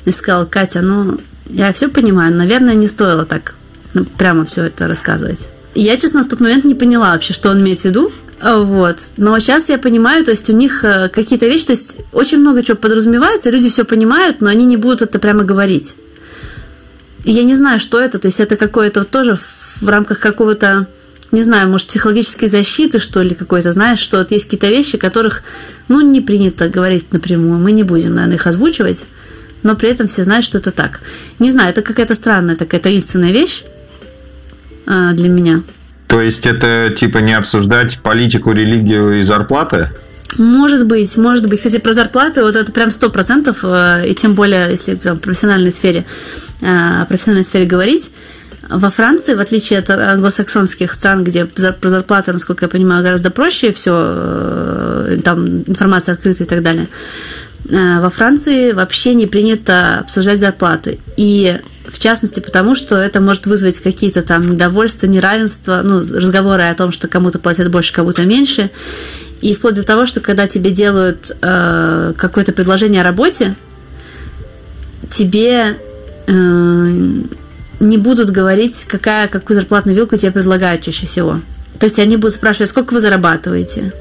и 0.05 0.11
сказал, 0.11 0.47
Катя, 0.47 0.83
ну, 0.83 1.21
я 1.47 1.73
все 1.73 1.89
понимаю, 1.89 2.35
наверное, 2.35 2.75
не 2.75 2.89
стоило 2.89 3.25
так 3.25 3.55
ну, 3.95 4.05
прямо 4.05 4.45
все 4.45 4.65
это 4.65 4.89
рассказывать. 4.89 5.49
И 5.75 5.83
я, 5.83 5.97
честно, 5.97 6.23
в 6.23 6.29
тот 6.29 6.41
момент 6.41 6.65
не 6.65 6.75
поняла 6.75 7.13
вообще, 7.13 7.33
что 7.33 7.51
он 7.51 7.61
имеет 7.61 7.81
в 7.81 7.85
виду. 7.85 8.13
Вот. 8.43 8.97
Но 9.17 9.39
сейчас 9.39 9.69
я 9.69 9.79
понимаю, 9.79 10.25
то 10.25 10.31
есть 10.31 10.49
у 10.49 10.55
них 10.55 10.83
э, 10.85 11.11
какие-то 11.11 11.47
вещи, 11.47 11.67
то 11.67 11.73
есть 11.73 11.97
очень 12.13 12.39
много 12.39 12.63
чего 12.63 12.77
подразумевается, 12.77 13.51
люди 13.51 13.69
все 13.69 13.85
понимают, 13.85 14.41
но 14.41 14.49
они 14.49 14.65
не 14.65 14.79
будут 14.79 15.03
это 15.03 15.19
прямо 15.19 15.45
говорить. 15.45 15.97
И 17.25 17.33
я 17.33 17.43
не 17.43 17.55
знаю, 17.55 17.81
что 17.81 18.01
это, 18.01 18.19
то 18.19 18.29
есть 18.29 18.41
это 18.41 18.57
какое-то 18.57 19.05
тоже 19.05 19.37
в 19.37 19.87
рамках 19.87 20.21
какого-то, 20.21 20.87
не 21.33 21.43
знаю, 21.43 21.69
может, 21.69 21.89
психологической 21.89 22.49
защиты, 22.49 22.99
что 22.99 23.21
ли, 23.21 23.35
какой-то, 23.35 23.73
знаешь, 23.73 23.99
что 23.99 24.19
вот 24.19 24.31
есть 24.31 24.45
какие-то 24.45 24.69
вещи, 24.69 24.97
которых, 24.97 25.43
ну, 25.89 26.01
не 26.01 26.23
принято 26.23 26.69
говорить 26.71 27.13
напрямую, 27.13 27.59
мы 27.59 27.73
не 27.73 27.83
будем, 27.83 28.15
наверное, 28.15 28.37
их 28.37 28.47
озвучивать, 28.47 29.05
но 29.63 29.77
при 29.77 29.91
этом 29.91 30.09
все 30.09 30.25
знают, 30.25 30.47
что 30.47 30.57
это 30.57 30.71
так. 30.71 31.01
Не 31.39 31.51
знаю, 31.51 31.71
это 31.71 31.83
какая-то 31.83 32.15
странная 32.15 32.57
такая 32.57 32.81
таинственная 32.81 33.33
вещь 33.33 33.65
э, 34.87 35.11
для 35.13 35.29
меня. 35.29 35.63
То 36.11 36.21
есть 36.21 36.45
это 36.45 36.93
типа 36.95 37.19
не 37.19 37.35
обсуждать 37.35 38.01
политику, 38.03 38.51
религию 38.51 39.21
и 39.21 39.23
зарплаты? 39.23 39.91
Может 40.37 40.87
быть, 40.87 41.17
может 41.17 41.47
быть. 41.47 41.59
Кстати, 41.59 41.79
про 41.79 41.93
зарплаты, 41.93 42.43
вот 42.43 42.57
это 42.57 42.73
прям 42.73 42.91
сто 42.91 43.11
процентов, 43.11 43.59
э, 43.63 44.09
и 44.09 44.15
тем 44.15 44.35
более, 44.35 44.71
если 44.71 44.95
в 44.95 45.17
профессиональной 45.19 45.71
сфере, 45.71 46.05
э, 46.63 47.03
о 47.03 47.07
профессиональной 47.07 47.45
сфере 47.45 47.65
говорить, 47.65 48.11
во 48.69 48.91
Франции, 48.91 49.35
в 49.35 49.41
отличие 49.41 49.79
от 49.79 49.91
англосаксонских 49.91 50.93
стран, 50.95 51.23
где 51.23 51.45
про 51.45 51.91
зарплаты, 51.91 52.33
насколько 52.33 52.65
я 52.65 52.69
понимаю, 52.69 53.05
гораздо 53.05 53.31
проще 53.31 53.73
все, 53.73 53.93
э, 53.95 55.19
там 55.25 55.63
информация 55.67 56.15
открыта 56.15 56.43
и 56.43 56.47
так 56.47 56.63
далее, 56.63 56.89
во 57.65 58.11
Франции 58.11 58.73
вообще 58.73 59.15
не 59.15 59.27
принято 59.27 59.99
обсуждать 60.01 60.41
зарплаты. 60.41 60.99
И 61.17 61.57
в 61.93 61.99
частности, 61.99 62.41
потому 62.41 62.75
что 62.75 62.97
это 62.97 63.21
может 63.21 63.47
вызвать 63.47 63.81
какие-то 63.81 64.23
там 64.23 64.51
недовольства, 64.51 65.07
неравенства, 65.07 65.81
ну, 65.83 66.01
разговоры 66.01 66.65
о 66.65 66.75
том, 66.75 66.93
что 66.93 67.09
кому-то 67.09 67.39
платят 67.39 67.71
больше, 67.71 67.93
кому-то 67.93 68.25
меньше. 68.25 68.71
И 69.41 69.55
вплоть 69.55 69.75
до 69.75 69.83
того, 69.83 70.07
что 70.07 70.21
когда 70.21 70.47
тебе 70.47 70.71
делают 70.71 71.33
э, 71.41 72.13
какое-то 72.17 72.53
предложение 72.53 73.01
о 73.01 73.05
работе, 73.05 73.57
тебе 75.09 75.79
э, 76.27 76.33
не 77.81 77.99
будут 77.99 78.31
говорить, 78.31 78.85
какая, 78.87 79.29
какую 79.29 79.57
зарплатную 79.57 79.97
вилку 79.97 80.17
тебе 80.17 80.31
предлагают 80.31 80.83
чаще 80.83 81.07
всего. 81.07 81.41
То 81.79 81.87
есть 81.87 81.99
они 81.99 82.17
будут 82.17 82.35
спрашивать, 82.35 82.69
сколько 82.69 82.93
вы 82.93 83.01
зарабатываете, 83.01 83.93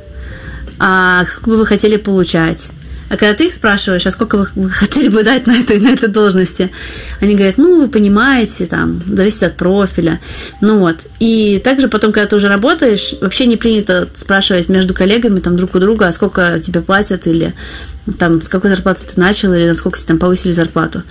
а 0.77 1.25
сколько 1.25 1.49
бы 1.51 1.57
вы 1.57 1.65
хотели 1.65 1.95
получать, 1.95 2.69
а 3.09 3.17
когда 3.17 3.33
ты 3.33 3.47
их 3.47 3.53
спрашиваешь, 3.53 4.05
а 4.05 4.11
сколько 4.11 4.37
вы, 4.37 4.69
хотели 4.69 5.09
бы 5.09 5.23
дать 5.23 5.47
на 5.47 5.57
этой, 5.57 5.79
на 5.79 5.89
этой 5.89 6.09
должности, 6.09 6.69
они 7.19 7.35
говорят, 7.35 7.57
ну, 7.57 7.81
вы 7.81 7.87
понимаете, 7.87 8.67
там, 8.67 9.01
зависит 9.05 9.43
от 9.43 9.57
профиля. 9.57 10.19
Ну 10.61 10.79
вот. 10.79 11.07
И 11.19 11.59
также 11.63 11.87
потом, 11.87 12.11
когда 12.11 12.27
ты 12.27 12.35
уже 12.35 12.47
работаешь, 12.47 13.15
вообще 13.19 13.47
не 13.47 13.57
принято 13.57 14.07
спрашивать 14.13 14.69
между 14.69 14.93
коллегами 14.93 15.39
там 15.39 15.57
друг 15.57 15.75
у 15.75 15.79
друга, 15.79 16.07
а 16.07 16.11
сколько 16.11 16.59
тебе 16.59 16.81
платят, 16.81 17.25
или 17.25 17.53
там, 18.17 18.41
с 18.41 18.47
какой 18.47 18.69
зарплаты 18.69 19.05
ты 19.05 19.19
начал, 19.19 19.53
или 19.53 19.67
насколько 19.67 19.97
тебе 19.97 20.07
там 20.07 20.17
повысили 20.19 20.53
зарплату. 20.53 21.03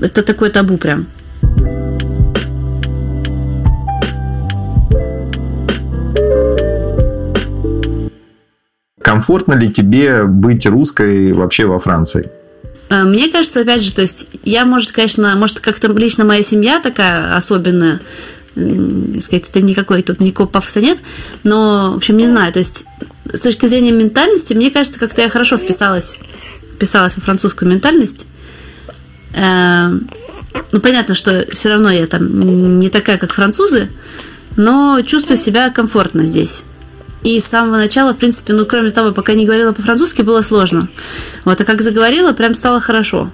Это 0.00 0.22
такое 0.22 0.50
табу 0.50 0.76
прям. 0.76 1.06
Комфортно 9.16 9.54
ли 9.54 9.72
тебе 9.72 10.24
быть 10.24 10.66
русской 10.66 11.32
вообще 11.32 11.64
во 11.64 11.78
Франции? 11.78 12.30
Э, 12.90 13.04
мне 13.04 13.32
кажется, 13.32 13.62
опять 13.62 13.80
же, 13.80 13.94
то 13.94 14.02
есть 14.02 14.28
я, 14.44 14.66
может, 14.66 14.92
конечно, 14.92 15.34
может, 15.36 15.60
как-то 15.60 15.88
лично 15.88 16.26
моя 16.26 16.42
семья 16.42 16.80
такая 16.80 17.34
особенная, 17.34 18.02
сказать, 18.54 19.48
это 19.48 19.62
никакой 19.62 20.02
тут 20.02 20.20
никакого 20.20 20.48
пафоса 20.48 20.82
нет, 20.82 20.98
но, 21.44 21.92
в 21.94 21.96
общем, 21.96 22.18
не 22.18 22.26
знаю, 22.26 22.52
то 22.52 22.58
есть 22.58 22.84
с 23.32 23.40
точки 23.40 23.64
зрения 23.64 23.90
ментальности, 23.90 24.52
мне 24.52 24.70
кажется, 24.70 24.98
как-то 24.98 25.22
я 25.22 25.30
хорошо 25.30 25.56
вписалась, 25.56 26.18
вписалась 26.74 27.16
во 27.16 27.22
французскую 27.22 27.70
ментальность. 27.70 28.26
Э, 29.34 29.92
ну, 30.72 30.80
понятно, 30.80 31.14
что 31.14 31.46
все 31.52 31.70
равно 31.70 31.90
я 31.90 32.06
там 32.06 32.78
не 32.78 32.90
такая, 32.90 33.16
как 33.16 33.32
французы, 33.32 33.88
но 34.56 35.00
чувствую 35.00 35.38
себя 35.38 35.70
комфортно 35.70 36.22
здесь. 36.22 36.64
И 37.26 37.40
с 37.40 37.44
самого 37.44 37.76
начала, 37.76 38.14
в 38.14 38.18
принципе, 38.18 38.52
ну, 38.52 38.64
кроме 38.66 38.90
того, 38.90 39.10
пока 39.10 39.34
не 39.34 39.46
говорила 39.46 39.72
по-французски, 39.72 40.22
было 40.22 40.42
сложно. 40.42 40.86
Вот, 41.44 41.60
а 41.60 41.64
как 41.64 41.82
заговорила, 41.82 42.32
прям 42.32 42.54
стало 42.54 42.80
хорошо. 42.80 43.32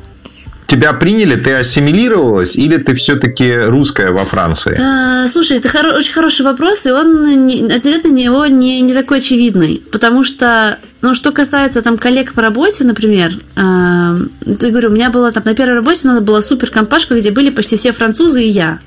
Тебя 0.67 0.95
приняли, 0.95 1.37
ты 1.37 1.53
ассимилировалась, 1.53 2.57
или 2.57 2.79
ты 2.79 2.95
все-таки 2.95 3.55
русская 3.55 4.11
во 4.11 4.25
Франции? 4.25 4.81
А, 4.81 5.29
слушай, 5.29 5.59
это 5.59 5.69
хоро- 5.69 5.95
очень 5.95 6.15
хороший 6.15 6.47
вопрос, 6.47 6.87
и 6.87 6.91
он 6.91 7.47
не, 7.47 7.71
ответ 7.71 8.05
на 8.05 8.13
него 8.13 8.47
не, 8.47 8.81
не 8.81 8.95
такой 8.95 9.19
очевидный. 9.19 9.83
Потому 9.93 10.25
что, 10.25 10.79
ну, 11.03 11.15
что 11.15 11.31
касается 11.31 11.83
там 11.83 11.99
коллег 11.99 12.33
по 12.33 12.41
работе, 12.41 12.85
например, 12.85 13.35
э, 13.57 14.55
ты 14.59 14.71
говорю, 14.71 14.89
у 14.89 14.93
меня 14.93 15.11
была 15.11 15.33
там 15.33 15.43
на 15.45 15.55
первой 15.55 15.75
работе, 15.75 16.09
нас 16.09 16.23
была 16.23 16.41
супер 16.41 16.71
компашка, 16.71 17.15
где 17.15 17.31
были 17.31 17.51
почти 17.51 17.77
все 17.77 17.93
французы 17.93 18.43
и 18.43 18.49
я. 18.49 18.79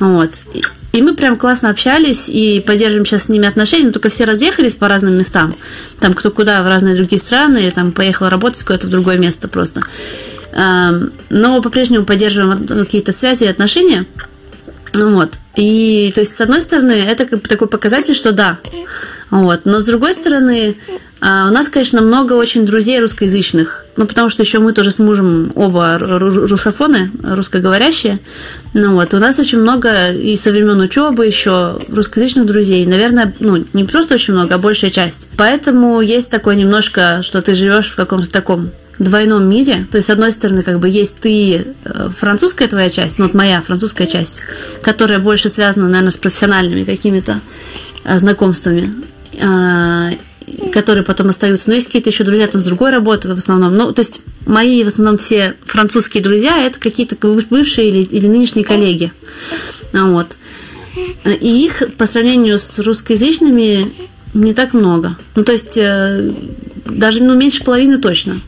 Вот. 0.00 0.42
И 0.92 1.02
мы 1.02 1.14
прям 1.14 1.36
классно 1.36 1.70
общались 1.70 2.28
и 2.28 2.60
поддерживаем 2.66 3.04
сейчас 3.04 3.24
с 3.24 3.28
ними 3.28 3.46
отношения, 3.46 3.86
но 3.86 3.92
только 3.92 4.08
все 4.08 4.24
разъехались 4.24 4.74
по 4.74 4.88
разным 4.88 5.14
местам. 5.18 5.54
Там 6.00 6.14
кто 6.14 6.30
куда, 6.30 6.62
в 6.62 6.66
разные 6.66 6.94
другие 6.94 7.20
страны, 7.20 7.70
там 7.70 7.92
поехал 7.92 8.28
работать 8.28 8.64
куда-то 8.64 8.86
в 8.86 8.90
другое 8.90 9.18
место 9.18 9.48
просто. 9.48 9.82
Но 10.50 11.62
по-прежнему 11.62 12.04
поддерживаем 12.04 12.66
какие-то 12.66 13.12
связи 13.12 13.44
и 13.44 13.48
отношения. 13.48 14.06
Ну 14.94 15.14
вот. 15.14 15.38
И 15.56 16.10
то 16.14 16.22
есть, 16.22 16.34
с 16.34 16.40
одной 16.40 16.62
стороны, 16.62 16.92
это 16.92 17.26
как 17.26 17.46
такой 17.46 17.68
показатель, 17.68 18.14
что 18.14 18.32
да. 18.32 18.58
Вот. 19.30 19.66
Но 19.66 19.80
с 19.80 19.84
другой 19.84 20.14
стороны, 20.14 20.78
а, 21.20 21.48
у 21.48 21.52
нас, 21.52 21.68
конечно, 21.68 22.00
много 22.00 22.34
очень 22.34 22.64
друзей 22.64 23.00
русскоязычных. 23.00 23.84
Ну, 23.96 24.06
потому 24.06 24.30
что 24.30 24.42
еще 24.42 24.60
мы 24.60 24.72
тоже 24.72 24.92
с 24.92 25.00
мужем 25.00 25.50
оба 25.56 25.98
русофоны, 25.98 27.10
русскоговорящие. 27.22 28.20
Ну 28.74 28.94
вот, 28.94 29.12
у 29.14 29.18
нас 29.18 29.38
очень 29.38 29.58
много 29.58 30.12
и 30.12 30.36
со 30.36 30.52
времен 30.52 30.78
учебы 30.80 31.26
еще 31.26 31.80
русскоязычных 31.88 32.46
друзей. 32.46 32.86
Наверное, 32.86 33.34
ну, 33.40 33.64
не 33.72 33.84
просто 33.84 34.14
очень 34.14 34.34
много, 34.34 34.54
а 34.54 34.58
большая 34.58 34.90
часть. 34.90 35.28
Поэтому 35.36 36.00
есть 36.00 36.30
такое 36.30 36.54
немножко, 36.54 37.20
что 37.22 37.42
ты 37.42 37.54
живешь 37.56 37.90
в 37.90 37.96
каком-то 37.96 38.30
таком 38.30 38.70
двойном 39.00 39.48
мире. 39.48 39.86
То 39.90 39.96
есть, 39.96 40.06
с 40.06 40.10
одной 40.10 40.30
стороны, 40.30 40.62
как 40.62 40.78
бы 40.78 40.88
есть 40.88 41.18
ты, 41.18 41.66
э, 41.84 42.08
французская 42.16 42.68
твоя 42.68 42.90
часть, 42.90 43.18
ну, 43.18 43.26
вот 43.26 43.34
моя 43.34 43.62
французская 43.62 44.06
часть, 44.06 44.42
которая 44.82 45.18
больше 45.18 45.48
связана, 45.48 45.88
наверное, 45.88 46.12
с 46.12 46.18
профессиональными 46.18 46.84
какими-то 46.84 47.40
э, 48.04 48.18
знакомствами 48.18 48.92
а, 49.40 50.10
которые 50.72 51.04
потом 51.04 51.28
остаются. 51.28 51.68
Но 51.68 51.74
есть 51.74 51.86
какие-то 51.86 52.10
еще 52.10 52.24
друзья 52.24 52.46
там 52.46 52.60
с 52.60 52.64
другой 52.64 52.90
работы 52.90 53.32
в 53.34 53.38
основном. 53.38 53.76
Ну, 53.76 53.92
то 53.92 54.00
есть 54.00 54.20
мои 54.46 54.82
в 54.84 54.88
основном 54.88 55.18
все 55.18 55.54
французские 55.66 56.22
друзья 56.22 56.58
это 56.58 56.78
какие-то 56.78 57.16
бывшие 57.16 57.88
или, 57.88 58.02
или 58.04 58.26
нынешние 58.26 58.64
коллеги. 58.64 59.12
Вот. 59.92 60.36
И 61.24 61.64
их 61.64 61.82
по 61.96 62.06
сравнению 62.06 62.58
с 62.58 62.78
русскоязычными 62.78 63.86
не 64.34 64.54
так 64.54 64.72
много. 64.72 65.16
Ну, 65.34 65.44
то 65.44 65.52
есть 65.52 65.76
э, 65.76 66.30
даже 66.86 67.22
ну, 67.22 67.34
меньше 67.34 67.64
половины 67.64 67.98
точно. 67.98 68.40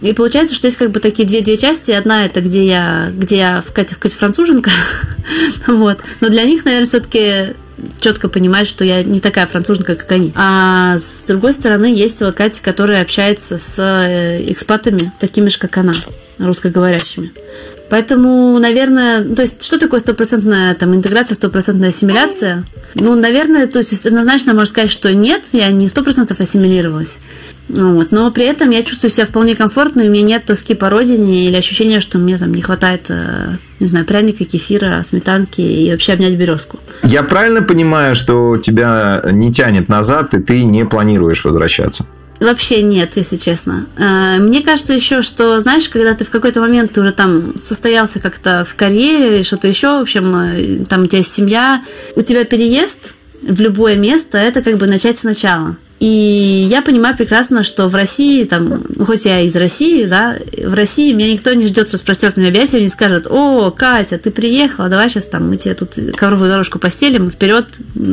И 0.00 0.12
получается, 0.14 0.54
что 0.54 0.66
есть 0.66 0.78
как 0.78 0.90
бы 0.90 1.00
такие 1.00 1.28
две, 1.28 1.42
две 1.42 1.58
части. 1.58 1.90
Одна 1.90 2.24
это 2.24 2.40
где 2.40 2.64
я, 2.64 3.10
где 3.14 3.38
я 3.38 3.64
в 3.66 3.72
Кате, 3.72 3.94
в 3.94 3.98
Кате 3.98 4.16
француженка. 4.16 4.70
вот. 5.66 5.98
Но 6.20 6.28
для 6.28 6.44
них, 6.44 6.64
наверное, 6.64 6.86
все-таки 6.86 7.54
четко 8.00 8.28
понимать, 8.28 8.66
что 8.66 8.84
я 8.84 9.02
не 9.02 9.20
такая 9.20 9.46
француженка, 9.46 9.94
как 9.96 10.10
они. 10.12 10.32
А 10.34 10.98
с 10.98 11.24
другой 11.26 11.54
стороны, 11.54 11.86
есть 11.86 12.22
Катя, 12.34 12.62
которая 12.62 13.02
общается 13.02 13.58
с 13.58 13.78
э, 13.78 14.50
экспатами, 14.50 15.12
такими 15.20 15.48
же, 15.48 15.58
как 15.58 15.76
она, 15.76 15.92
русскоговорящими. 16.38 17.32
Поэтому, 17.90 18.56
наверное, 18.60 19.24
то 19.24 19.42
есть, 19.42 19.64
что 19.64 19.76
такое 19.76 19.98
стопроцентная 19.98 20.74
там, 20.76 20.94
интеграция, 20.94 21.34
стопроцентная 21.34 21.88
ассимиляция? 21.88 22.64
Ну, 22.94 23.16
наверное, 23.16 23.66
то 23.66 23.80
есть 23.80 24.06
однозначно 24.06 24.52
можно 24.54 24.66
сказать, 24.66 24.90
что 24.90 25.12
нет, 25.12 25.48
я 25.52 25.70
не 25.72 25.88
сто 25.88 26.04
процентов 26.04 26.38
ассимилировалась. 26.38 27.18
Вот. 27.74 28.10
Но 28.10 28.30
при 28.30 28.44
этом 28.44 28.70
я 28.70 28.82
чувствую 28.82 29.10
себя 29.10 29.26
вполне 29.26 29.54
комфортно, 29.54 30.00
и 30.00 30.08
у 30.08 30.10
меня 30.10 30.22
нет 30.24 30.44
тоски 30.44 30.74
по 30.74 30.90
родине 30.90 31.46
или 31.46 31.56
ощущения, 31.56 32.00
что 32.00 32.18
мне 32.18 32.36
там 32.36 32.52
не 32.52 32.62
хватает, 32.62 33.06
э, 33.08 33.56
не 33.78 33.86
знаю, 33.86 34.04
пряника, 34.06 34.44
кефира, 34.44 35.04
сметанки 35.08 35.60
и 35.60 35.90
вообще 35.90 36.14
обнять 36.14 36.34
березку. 36.34 36.78
Я 37.04 37.22
правильно 37.22 37.62
понимаю, 37.62 38.16
что 38.16 38.56
тебя 38.56 39.22
не 39.30 39.52
тянет 39.52 39.88
назад, 39.88 40.34
и 40.34 40.40
ты 40.40 40.64
не 40.64 40.84
планируешь 40.84 41.44
возвращаться? 41.44 42.06
Вообще 42.40 42.82
нет, 42.82 43.12
если 43.16 43.36
честно. 43.36 43.86
Э, 43.98 44.38
мне 44.40 44.62
кажется 44.62 44.94
еще, 44.94 45.22
что, 45.22 45.60
знаешь, 45.60 45.88
когда 45.88 46.14
ты 46.14 46.24
в 46.24 46.30
какой-то 46.30 46.60
момент 46.60 46.96
уже 46.98 47.12
там 47.12 47.54
состоялся 47.56 48.18
как-то 48.18 48.66
в 48.68 48.74
карьере 48.74 49.36
или 49.36 49.42
что-то 49.42 49.68
еще, 49.68 49.98
в 49.98 50.02
общем, 50.02 50.34
э, 50.34 50.84
там 50.88 51.02
у 51.02 51.06
тебя 51.06 51.18
есть 51.18 51.32
семья, 51.32 51.82
у 52.16 52.22
тебя 52.22 52.44
переезд 52.44 53.14
в 53.42 53.60
любое 53.60 53.94
место, 53.96 54.38
это 54.38 54.62
как 54.62 54.78
бы 54.78 54.86
начать 54.86 55.18
сначала. 55.18 55.76
И 56.00 56.66
я 56.70 56.80
понимаю 56.80 57.14
прекрасно, 57.14 57.62
что 57.62 57.88
в 57.88 57.94
России, 57.94 58.44
там, 58.44 58.82
ну, 58.88 59.04
хоть 59.04 59.26
я 59.26 59.40
из 59.40 59.54
России, 59.54 60.06
да, 60.06 60.38
в 60.64 60.72
России 60.72 61.12
меня 61.12 61.30
никто 61.30 61.52
не 61.52 61.66
ждет 61.66 61.90
с 61.90 61.92
распростертыми 61.92 62.48
объятиями, 62.48 62.84
не 62.84 62.88
скажет, 62.88 63.26
о, 63.28 63.70
Катя, 63.70 64.16
ты 64.16 64.30
приехала, 64.30 64.88
давай 64.88 65.10
сейчас 65.10 65.26
там 65.26 65.50
мы 65.50 65.58
тебе 65.58 65.74
тут 65.74 65.94
ковровую 66.16 66.48
дорожку 66.48 66.78
постелим, 66.78 67.30
вперед, 67.30 67.66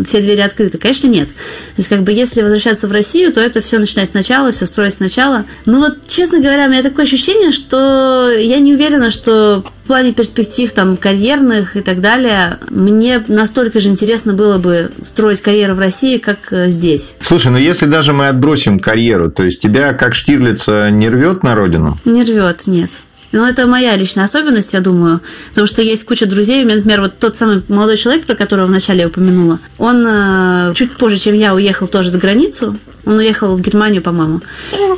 все 0.05 0.19
двери 0.19 0.41
открыты. 0.41 0.77
Конечно, 0.77 1.07
нет. 1.07 1.29
То 1.29 1.33
есть, 1.77 1.87
как 1.87 2.03
бы, 2.03 2.11
если 2.11 2.41
возвращаться 2.41 2.89
в 2.89 2.91
Россию, 2.91 3.31
то 3.31 3.39
это 3.39 3.61
все 3.61 3.79
начинать 3.79 4.09
сначала, 4.09 4.51
все 4.51 4.65
строить 4.65 4.93
сначала. 4.93 5.45
Ну 5.65 5.79
вот, 5.79 5.95
честно 6.09 6.39
говоря, 6.39 6.65
у 6.65 6.69
меня 6.69 6.83
такое 6.83 7.05
ощущение, 7.05 7.53
что 7.53 8.29
я 8.29 8.59
не 8.59 8.73
уверена, 8.73 9.11
что 9.11 9.63
в 9.87 9.95
плане 9.97 10.11
перспектив 10.11 10.69
там 10.73 10.97
карьерных 10.97 11.77
и 11.77 11.81
так 11.81 12.01
далее, 12.01 12.59
мне 12.69 13.23
настолько 13.29 13.79
же 13.79 13.87
интересно 13.87 14.33
было 14.33 14.57
бы 14.57 14.91
строить 15.01 15.39
карьеру 15.39 15.75
в 15.75 15.79
России, 15.79 16.17
как 16.17 16.51
э, 16.51 16.67
здесь. 16.67 17.15
Слушай, 17.21 17.53
ну 17.53 17.57
если 17.57 17.85
даже 17.85 18.11
мы 18.11 18.27
отбросим 18.27 18.81
карьеру, 18.81 19.31
то 19.31 19.43
есть 19.43 19.61
тебя 19.61 19.93
как 19.93 20.13
Штирлица 20.13 20.91
не 20.91 21.07
рвет 21.07 21.41
на 21.41 21.55
родину? 21.55 21.97
Не 22.03 22.25
рвет, 22.25 22.67
нет. 22.67 22.91
Но 23.31 23.47
это 23.47 23.65
моя 23.65 23.95
личная 23.95 24.25
особенность, 24.25 24.73
я 24.73 24.81
думаю. 24.81 25.21
Потому 25.51 25.67
что 25.67 25.81
есть 25.81 26.03
куча 26.03 26.25
друзей. 26.25 26.63
У 26.63 26.65
меня, 26.65 26.75
например, 26.75 26.99
вот 26.99 27.17
тот 27.17 27.37
самый 27.37 27.63
молодой 27.69 27.95
человек, 27.95 28.25
про 28.25 28.35
которого 28.35 28.65
вначале 28.65 29.01
я 29.01 29.07
упомянула, 29.07 29.59
он 29.77 30.05
э, 30.05 30.73
чуть 30.75 30.97
позже, 30.97 31.17
чем 31.17 31.33
я, 31.33 31.55
уехал 31.55 31.87
тоже 31.87 32.11
за 32.11 32.17
границу. 32.17 32.77
Он 33.07 33.19
уехал 33.19 33.55
в 33.55 33.61
Германию, 33.61 34.01
по-моему. 34.01 34.41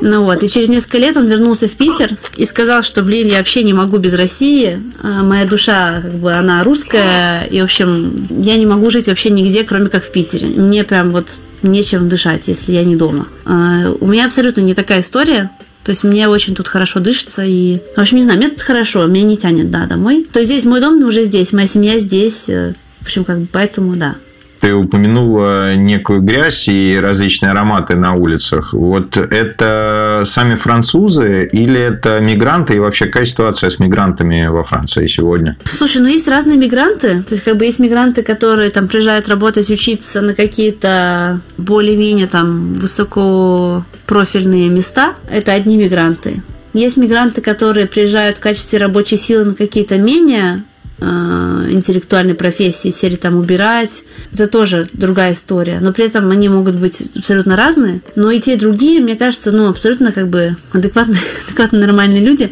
Ну 0.01 0.23
вот. 0.23 0.41
И 0.41 0.49
через 0.49 0.67
несколько 0.67 0.97
лет 0.97 1.15
он 1.15 1.27
вернулся 1.27 1.67
в 1.67 1.73
Питер 1.73 2.09
и 2.37 2.45
сказал, 2.45 2.81
что, 2.81 3.03
блин, 3.03 3.27
я 3.27 3.37
вообще 3.37 3.61
не 3.61 3.73
могу 3.73 3.97
без 3.97 4.15
России. 4.15 4.81
А 5.03 5.21
моя 5.21 5.45
душа, 5.45 6.01
как 6.01 6.15
бы, 6.15 6.33
она 6.33 6.63
русская. 6.63 7.43
И, 7.43 7.61
в 7.61 7.65
общем, 7.65 8.27
я 8.31 8.57
не 8.57 8.65
могу 8.65 8.89
жить 8.89 9.07
вообще 9.07 9.29
нигде, 9.29 9.63
кроме 9.63 9.89
как 9.89 10.03
в 10.03 10.11
Питере. 10.11 10.47
Мне 10.47 10.83
прям 10.83 11.11
вот 11.11 11.27
нечем 11.61 12.09
дышать, 12.09 12.47
если 12.47 12.71
я 12.71 12.83
не 12.83 12.95
дома. 12.95 13.27
А, 13.45 13.93
у 13.99 14.07
меня 14.07 14.25
абсолютно 14.25 14.61
не 14.61 14.73
такая 14.73 15.01
история. 15.01 15.51
То 15.83 15.91
есть 15.91 16.03
мне 16.03 16.27
очень 16.27 16.55
тут 16.55 16.67
хорошо 16.67 16.99
дышится 16.99 17.43
и... 17.45 17.79
В 17.95 17.99
общем, 17.99 18.17
не 18.17 18.23
знаю, 18.23 18.39
мне 18.39 18.49
тут 18.49 18.61
хорошо, 18.61 19.05
меня 19.05 19.23
не 19.23 19.37
тянет, 19.37 19.69
да, 19.69 19.85
домой. 19.85 20.27
То 20.31 20.39
есть 20.39 20.51
здесь 20.51 20.65
мой 20.65 20.81
дом 20.81 21.03
уже 21.03 21.23
здесь, 21.23 21.53
моя 21.53 21.67
семья 21.67 21.99
здесь. 21.99 22.49
Э, 22.49 22.73
в 23.01 23.03
общем, 23.03 23.23
как 23.23 23.39
бы 23.39 23.47
поэтому, 23.51 23.95
да. 23.95 24.15
Ты 24.59 24.73
упомянула 24.73 25.75
некую 25.75 26.21
грязь 26.21 26.67
и 26.67 26.99
различные 27.01 27.51
ароматы 27.51 27.95
на 27.95 28.13
улицах. 28.13 28.73
Вот 28.73 29.17
это 29.17 30.23
сами 30.25 30.55
французы 30.55 31.49
или 31.51 31.79
это 31.79 32.19
мигранты? 32.19 32.75
И 32.75 32.79
вообще, 32.79 33.05
какая 33.05 33.25
ситуация 33.25 33.69
с 33.69 33.79
мигрантами 33.79 34.47
во 34.47 34.63
Франции 34.63 35.07
сегодня? 35.07 35.57
Слушай, 35.71 36.01
ну 36.01 36.07
есть 36.07 36.27
разные 36.27 36.57
мигранты. 36.57 37.23
То 37.23 37.35
есть, 37.35 37.43
как 37.43 37.57
бы 37.57 37.65
есть 37.65 37.79
мигранты, 37.79 38.21
которые 38.21 38.69
там 38.69 38.87
приезжают 38.87 39.29
работать, 39.29 39.69
учиться 39.69 40.21
на 40.21 40.33
какие-то 40.33 41.41
более-менее 41.57 42.27
там 42.27 42.73
высокопрофильные 42.75 44.69
места. 44.69 45.13
Это 45.31 45.53
одни 45.53 45.77
мигранты. 45.77 46.41
Есть 46.73 46.97
мигранты, 46.97 47.41
которые 47.41 47.87
приезжают 47.87 48.37
в 48.37 48.41
качестве 48.41 48.79
рабочей 48.79 49.17
силы 49.17 49.45
на 49.45 49.53
какие-то 49.55 49.97
менее 49.97 50.63
интеллектуальной 51.01 52.35
профессии, 52.35 52.91
серии 52.91 53.15
там 53.15 53.37
убирать, 53.37 54.03
это 54.33 54.47
тоже 54.47 54.89
другая 54.93 55.33
история. 55.33 55.79
Но 55.81 55.93
при 55.93 56.05
этом 56.05 56.29
они 56.31 56.49
могут 56.49 56.75
быть 56.75 57.01
абсолютно 57.15 57.55
разные. 57.55 58.01
Но 58.15 58.31
и 58.31 58.39
те, 58.39 58.55
и 58.55 58.57
другие, 58.57 59.01
мне 59.01 59.15
кажется, 59.15 59.51
ну, 59.51 59.69
абсолютно 59.69 60.11
как 60.11 60.27
бы 60.27 60.55
адекватные, 60.71 61.19
адекватно 61.47 61.79
нормальные 61.79 62.21
люди. 62.21 62.51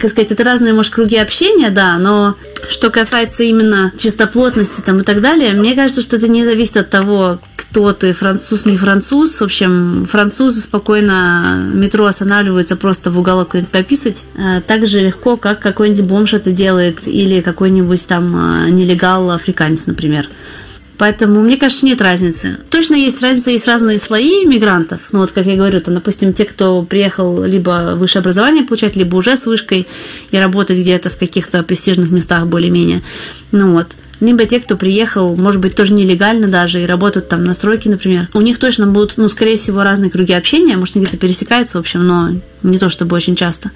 Как 0.00 0.10
сказать, 0.10 0.32
это 0.32 0.44
разные, 0.44 0.72
может, 0.72 0.92
круги 0.92 1.16
общения, 1.16 1.70
да, 1.70 1.98
но 1.98 2.34
что 2.68 2.90
касается 2.90 3.44
именно 3.44 3.92
чистоплотности 3.96 4.80
там 4.80 5.00
и 5.00 5.02
так 5.02 5.20
далее, 5.20 5.52
мне 5.52 5.74
кажется, 5.74 6.02
что 6.02 6.16
это 6.16 6.28
не 6.28 6.44
зависит 6.44 6.76
от 6.76 6.90
того, 6.90 7.38
кто 7.76 7.92
ты, 7.92 8.14
француз, 8.14 8.64
не 8.64 8.78
француз. 8.78 9.38
В 9.38 9.44
общем, 9.44 10.06
французы 10.10 10.62
спокойно 10.62 11.70
метро 11.74 12.06
останавливаются 12.06 12.74
просто 12.74 13.10
в 13.10 13.18
уголок 13.18 13.48
какой-нибудь 13.48 13.70
пописать. 13.70 14.22
Э, 14.34 14.62
так 14.66 14.86
же 14.86 15.00
легко, 15.00 15.36
как 15.36 15.60
какой-нибудь 15.60 16.04
бомж 16.04 16.32
это 16.32 16.52
делает 16.52 17.06
или 17.06 17.42
какой-нибудь 17.42 18.06
там 18.06 18.34
э, 18.34 18.70
нелегал 18.70 19.30
африканец, 19.30 19.86
например. 19.88 20.26
Поэтому, 20.96 21.42
мне 21.42 21.58
кажется, 21.58 21.84
нет 21.84 22.00
разницы. 22.00 22.56
Точно 22.70 22.94
есть 22.94 23.22
разница, 23.22 23.50
есть 23.50 23.68
разные 23.68 23.98
слои 23.98 24.46
мигрантов. 24.46 25.00
Ну, 25.12 25.18
вот, 25.18 25.32
как 25.32 25.44
я 25.44 25.56
говорю, 25.56 25.82
там, 25.82 25.92
допустим, 25.92 26.32
те, 26.32 26.46
кто 26.46 26.82
приехал 26.82 27.44
либо 27.44 27.92
высшее 27.94 28.20
образование 28.20 28.62
получать, 28.64 28.96
либо 28.96 29.16
уже 29.16 29.36
с 29.36 29.44
вышкой 29.44 29.86
и 30.30 30.38
работать 30.38 30.78
где-то 30.78 31.10
в 31.10 31.18
каких-то 31.18 31.62
престижных 31.62 32.10
местах 32.10 32.46
более-менее. 32.46 33.02
Ну, 33.52 33.72
вот 33.72 33.88
либо 34.20 34.46
те, 34.46 34.60
кто 34.60 34.76
приехал, 34.76 35.36
может 35.36 35.60
быть, 35.60 35.74
тоже 35.74 35.92
нелегально 35.92 36.48
даже 36.48 36.82
и 36.82 36.86
работают 36.86 37.28
там 37.28 37.44
на 37.44 37.54
стройке, 37.54 37.90
например. 37.90 38.28
У 38.34 38.40
них 38.40 38.58
точно 38.58 38.86
будут, 38.86 39.14
ну, 39.16 39.28
скорее 39.28 39.56
всего, 39.56 39.82
разные 39.82 40.10
круги 40.10 40.32
общения, 40.32 40.76
может, 40.76 40.96
они 40.96 41.04
где-то 41.04 41.18
пересекаются, 41.18 41.78
в 41.78 41.80
общем, 41.80 42.06
но 42.06 42.30
не 42.62 42.78
то 42.78 42.88
чтобы 42.88 43.16
очень 43.16 43.36
часто. 43.36 43.70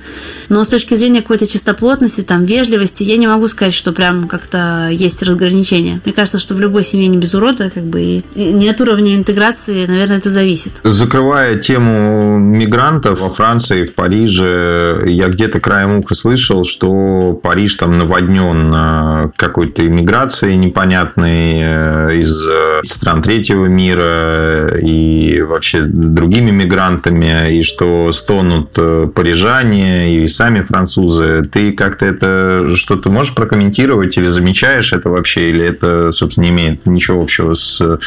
Но 0.49 0.65
с 0.65 0.69
точки 0.69 0.95
зрения 0.95 1.23
какой-то 1.23 1.47
чистоплотности, 1.47 2.23
там, 2.23 2.45
вежливости, 2.45 3.03
я 3.03 3.17
не 3.17 3.27
могу 3.27 3.49
сказать, 3.49 3.75
что 3.75 3.93
прям 3.93 4.29
как-то 4.29 4.89
есть 4.91 5.23
разграничение. 5.23 6.01
Мне 6.05 6.13
кажется, 6.13 6.39
что 6.39 6.55
в 6.55 6.61
любой 6.61 6.85
семье 6.85 7.09
не 7.09 7.19
без 7.19 7.35
урода, 7.35 7.71
как 7.71 7.85
бы, 7.85 8.01
и 8.03 8.25
не 8.35 8.69
от 8.69 8.81
уровня 8.81 9.15
интеграции, 9.15 9.87
наверное, 9.87 10.19
это 10.19 10.31
зависит. 10.31 10.73
Закрывая 10.83 11.57
тему 11.57 12.39
мигрантов 12.39 13.21
во 13.21 13.31
Франции, 13.31 13.85
в 13.85 13.95
Париже, 13.95 15.05
я 15.07 15.29
где-то 15.29 15.61
краем 15.61 15.99
уха 15.99 16.15
слышал, 16.15 16.65
что 16.65 17.39
Париж 17.43 17.77
там 17.77 17.99
наводнен 17.99 18.73
э, 18.75 19.31
какой-то 19.37 19.87
иммиграцией 19.87 20.57
непонятной 20.57 21.61
э, 21.63 22.17
из 22.17 22.47
э, 22.49 22.81
стран 22.85 23.23
третьего 23.23 23.67
мира 23.67 24.79
и 24.81 25.43
вообще 25.43 25.83
другими 25.83 26.51
мигрантами, 26.51 27.53
и 27.53 27.63
что 27.63 28.13
стонут 28.13 28.70
Э, 28.77 29.09
парижане 29.13 30.23
и 30.23 30.29
сами 30.29 30.61
французы. 30.61 31.49
Ты 31.51 31.73
как-то 31.73 32.07
это 32.07 32.77
что-то 32.77 33.11
можешь 33.11 33.35
прокомментировать 33.35 34.17
или 34.17 34.29
замечаешь 34.29 34.93
это 34.93 35.11
вообще, 35.11 35.51
или 35.51 35.65
это, 35.65 36.13
собственно, 36.13 36.45
не 36.45 36.51
имеет 36.51 36.87
ничего 36.87 37.21
общего 37.21 37.55
с 37.55 37.81
э, 37.81 37.99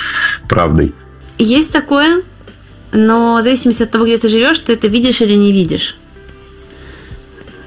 правдой? 0.47 0.93
Есть 1.37 1.73
такое, 1.73 2.21
но 2.93 3.37
в 3.37 3.41
зависимости 3.41 3.83
от 3.83 3.91
того, 3.91 4.05
где 4.05 4.17
ты 4.17 4.29
живешь, 4.29 4.59
ты 4.59 4.73
это 4.73 4.87
видишь 4.87 5.19
или 5.21 5.33
не 5.33 5.51
видишь. 5.51 5.97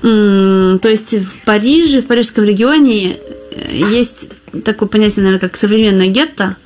То 0.01 0.89
есть 0.89 1.19
в 1.19 1.45
Париже, 1.45 2.01
в 2.01 2.07
парижском 2.07 2.45
регионе 2.45 3.13
э, 3.13 3.77
есть 3.91 4.31
такое 4.65 4.89
понятие, 4.89 5.25
наверное, 5.25 5.41
как 5.41 5.57
современное 5.57 6.09
гетто– 6.09 6.57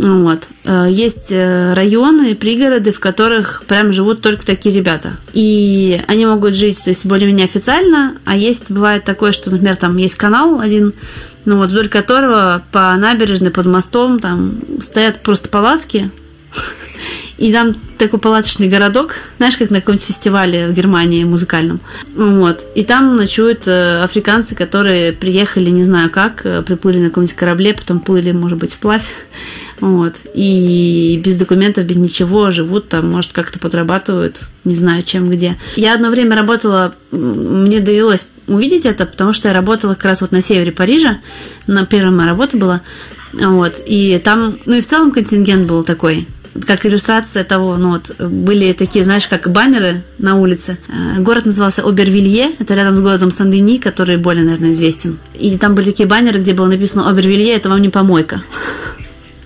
вот. 0.00 0.48
Э, 0.64 0.86
есть 0.90 1.30
э, 1.30 1.74
районы, 1.74 2.34
пригороды, 2.34 2.90
в 2.90 3.00
которых 3.00 3.64
прям 3.66 3.92
живут 3.92 4.22
только 4.22 4.46
такие 4.46 4.74
ребята. 4.74 5.12
И 5.34 6.00
они 6.06 6.24
могут 6.24 6.54
жить, 6.54 6.82
то 6.82 6.90
есть 6.90 7.04
более-менее 7.04 7.44
официально, 7.44 8.14
а 8.24 8.34
есть, 8.34 8.70
бывает 8.70 9.04
такое, 9.04 9.32
что, 9.32 9.50
например, 9.50 9.76
там 9.76 9.98
есть 9.98 10.14
канал 10.14 10.60
один, 10.60 10.94
ну 11.44 11.58
вот, 11.58 11.70
вдоль 11.70 11.88
которого 11.88 12.62
по 12.72 12.94
набережной, 12.96 13.50
под 13.50 13.66
мостом, 13.66 14.20
там 14.20 14.54
стоят 14.80 15.22
просто 15.22 15.50
палатки, 15.50 16.10
и 17.36 17.52
там 17.52 17.74
такой 17.98 18.20
палаточный 18.20 18.68
городок, 18.68 19.16
знаешь, 19.36 19.58
как 19.58 19.68
на 19.68 19.80
каком-нибудь 19.80 20.06
фестивале 20.06 20.68
в 20.68 20.72
Германии 20.72 21.24
музыкальном. 21.24 21.78
Вот. 22.16 22.64
И 22.74 22.84
там 22.84 23.16
ночуют 23.16 23.68
э, 23.68 24.02
африканцы, 24.02 24.54
которые 24.54 25.12
приехали, 25.12 25.68
не 25.68 25.84
знаю 25.84 26.08
как, 26.08 26.42
приплыли 26.64 27.00
на 27.00 27.08
каком-нибудь 27.10 27.36
корабле, 27.36 27.74
потом 27.74 28.00
плыли, 28.00 28.32
может 28.32 28.56
быть, 28.56 28.72
вплавь. 28.72 29.04
Вот. 29.80 30.16
И 30.34 31.20
без 31.24 31.38
документов, 31.38 31.86
без 31.86 31.96
ничего 31.96 32.50
живут 32.50 32.88
там, 32.88 33.10
может, 33.10 33.32
как-то 33.32 33.58
подрабатывают, 33.58 34.42
не 34.64 34.74
знаю, 34.74 35.02
чем, 35.02 35.30
где. 35.30 35.56
Я 35.76 35.94
одно 35.94 36.10
время 36.10 36.36
работала, 36.36 36.94
мне 37.10 37.80
довелось 37.80 38.26
увидеть 38.46 38.84
это, 38.84 39.06
потому 39.06 39.32
что 39.32 39.48
я 39.48 39.54
работала 39.54 39.94
как 39.94 40.04
раз 40.04 40.20
вот 40.20 40.32
на 40.32 40.42
севере 40.42 40.72
Парижа, 40.72 41.18
на 41.66 41.86
первая 41.86 42.10
моя 42.10 42.28
работа 42.28 42.56
была, 42.56 42.82
вот, 43.32 43.80
и 43.86 44.20
там, 44.22 44.58
ну 44.66 44.76
и 44.76 44.80
в 44.80 44.86
целом 44.86 45.12
контингент 45.12 45.68
был 45.68 45.84
такой, 45.84 46.26
как 46.66 46.84
иллюстрация 46.84 47.44
того, 47.44 47.76
ну 47.76 47.92
вот, 47.92 48.10
были 48.18 48.72
такие, 48.72 49.04
знаешь, 49.04 49.28
как 49.28 49.50
баннеры 49.50 50.02
на 50.18 50.36
улице. 50.36 50.78
Э, 50.88 51.20
город 51.20 51.46
назывался 51.46 51.82
Обервилье, 51.82 52.50
это 52.58 52.74
рядом 52.74 52.96
с 52.96 53.00
городом 53.00 53.30
Сандени, 53.30 53.78
который 53.78 54.16
более, 54.16 54.44
наверное, 54.44 54.72
известен. 54.72 55.18
И 55.38 55.56
там 55.58 55.74
были 55.74 55.86
такие 55.86 56.08
баннеры, 56.08 56.40
где 56.40 56.52
было 56.52 56.66
написано 56.66 57.08
Обервилье, 57.08 57.54
это 57.54 57.68
вам 57.68 57.80
не 57.80 57.88
помойка. 57.88 58.42